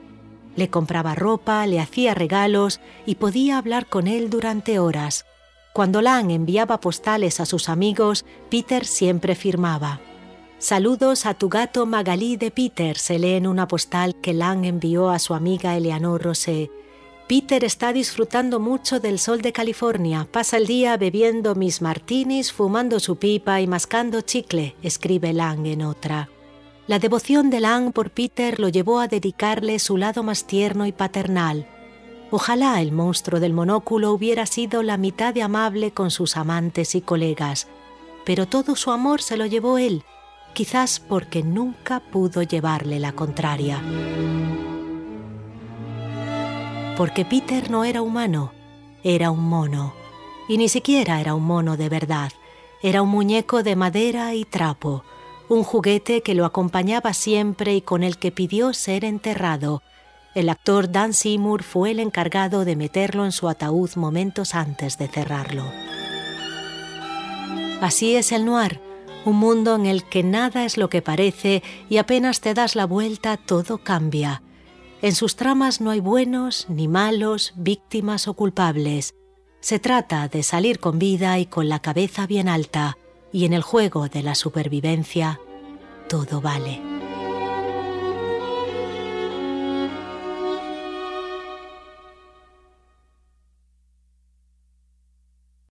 Le 0.55 0.69
compraba 0.69 1.13
ropa, 1.13 1.67
le 1.67 1.79
hacía 1.79 2.13
regalos 2.13 2.79
y 3.05 3.15
podía 3.15 3.57
hablar 3.57 3.87
con 3.87 4.07
él 4.07 4.29
durante 4.29 4.79
horas. 4.79 5.25
Cuando 5.73 6.01
Lang 6.01 6.31
enviaba 6.31 6.79
postales 6.79 7.39
a 7.39 7.45
sus 7.45 7.67
amigos, 7.67 8.25
Peter 8.49 8.85
siempre 8.85 9.35
firmaba. 9.35 9.99
Saludos 10.59 11.25
a 11.25 11.33
tu 11.33 11.49
gato 11.49 11.85
Magalí 11.85 12.37
de 12.37 12.49
Peter, 12.49 12.97
se 12.97 13.19
lee 13.19 13.33
en 13.33 13.47
una 13.47 13.67
postal 13.67 14.15
que 14.21 14.33
Lang 14.33 14.65
envió 14.65 15.09
a 15.09 15.19
su 15.19 15.33
amiga 15.33 15.75
Eleanor 15.75 16.21
Rosé. 16.23 16.71
Peter 17.27 17.63
está 17.63 17.93
disfrutando 17.93 18.59
mucho 18.59 18.99
del 18.99 19.17
sol 19.17 19.41
de 19.41 19.53
California. 19.53 20.27
Pasa 20.29 20.57
el 20.57 20.67
día 20.67 20.97
bebiendo 20.97 21.55
mis 21.55 21.81
martinis, 21.81 22.51
fumando 22.51 22.99
su 22.99 23.15
pipa 23.15 23.61
y 23.61 23.67
mascando 23.67 24.19
chicle, 24.21 24.75
escribe 24.83 25.31
Lang 25.31 25.65
en 25.65 25.83
otra. 25.83 26.29
La 26.85 26.99
devoción 26.99 27.49
de 27.49 27.61
Lang 27.61 27.93
por 27.93 28.09
Peter 28.09 28.59
lo 28.59 28.67
llevó 28.67 28.99
a 28.99 29.07
dedicarle 29.07 29.79
su 29.79 29.95
lado 29.95 30.21
más 30.21 30.45
tierno 30.45 30.85
y 30.85 30.91
paternal. 30.91 31.65
Ojalá 32.29 32.81
el 32.81 32.91
monstruo 32.91 33.39
del 33.39 33.53
monóculo 33.53 34.11
hubiera 34.11 34.45
sido 34.45 34.83
la 34.83 34.97
mitad 34.97 35.33
de 35.33 35.43
amable 35.43 35.91
con 35.91 36.11
sus 36.11 36.35
amantes 36.35 36.93
y 36.93 37.01
colegas, 37.01 37.67
pero 38.25 38.47
todo 38.47 38.75
su 38.75 38.91
amor 38.91 39.21
se 39.21 39.37
lo 39.37 39.45
llevó 39.45 39.77
él, 39.77 40.03
quizás 40.53 40.99
porque 40.99 41.41
nunca 41.41 42.01
pudo 42.01 42.43
llevarle 42.43 42.99
la 42.99 43.13
contraria 43.13 43.81
porque 46.97 47.25
Peter 47.25 47.71
no 47.71 47.85
era 47.85 48.01
humano, 48.01 48.51
era 49.03 49.31
un 49.31 49.43
mono, 49.43 49.93
y 50.47 50.57
ni 50.57 50.69
siquiera 50.69 51.19
era 51.19 51.33
un 51.33 51.43
mono 51.43 51.75
de 51.75 51.89
verdad, 51.89 52.31
era 52.81 53.01
un 53.01 53.09
muñeco 53.09 53.63
de 53.63 53.75
madera 53.75 54.33
y 54.35 54.45
trapo, 54.45 55.03
un 55.49 55.63
juguete 55.63 56.21
que 56.21 56.35
lo 56.35 56.45
acompañaba 56.45 57.13
siempre 57.13 57.75
y 57.75 57.81
con 57.81 58.03
el 58.03 58.17
que 58.17 58.31
pidió 58.31 58.73
ser 58.73 59.05
enterrado. 59.05 59.81
El 60.35 60.49
actor 60.49 60.91
Dan 60.91 61.13
Seymour 61.13 61.63
fue 61.63 61.91
el 61.91 61.99
encargado 61.99 62.65
de 62.65 62.75
meterlo 62.75 63.25
en 63.25 63.31
su 63.31 63.47
ataúd 63.49 63.91
momentos 63.95 64.55
antes 64.55 64.97
de 64.97 65.07
cerrarlo. 65.07 65.63
Así 67.81 68.15
es 68.15 68.31
el 68.31 68.45
noir, 68.45 68.79
un 69.25 69.37
mundo 69.37 69.75
en 69.75 69.85
el 69.85 70.03
que 70.03 70.23
nada 70.23 70.65
es 70.65 70.77
lo 70.77 70.89
que 70.89 71.01
parece 71.01 71.63
y 71.89 71.97
apenas 71.97 72.41
te 72.41 72.53
das 72.53 72.75
la 72.75 72.85
vuelta 72.85 73.37
todo 73.37 73.77
cambia. 73.77 74.41
En 75.03 75.13
sus 75.15 75.35
tramas 75.35 75.81
no 75.81 75.89
hay 75.91 75.99
buenos 75.99 76.65
ni 76.69 76.87
malos, 76.87 77.51
víctimas 77.57 78.29
o 78.29 78.35
culpables. 78.35 79.13
Se 79.59 79.77
trata 79.77 80.29
de 80.29 80.43
salir 80.43 80.79
con 80.79 80.97
vida 80.97 81.37
y 81.39 81.45
con 81.45 81.67
la 81.67 81.81
cabeza 81.81 82.25
bien 82.25 82.47
alta, 82.47 82.97
y 83.33 83.43
en 83.43 83.51
el 83.51 83.63
juego 83.63 84.07
de 84.07 84.23
la 84.23 84.33
supervivencia 84.33 85.41
todo 86.07 86.39
vale. 86.39 86.92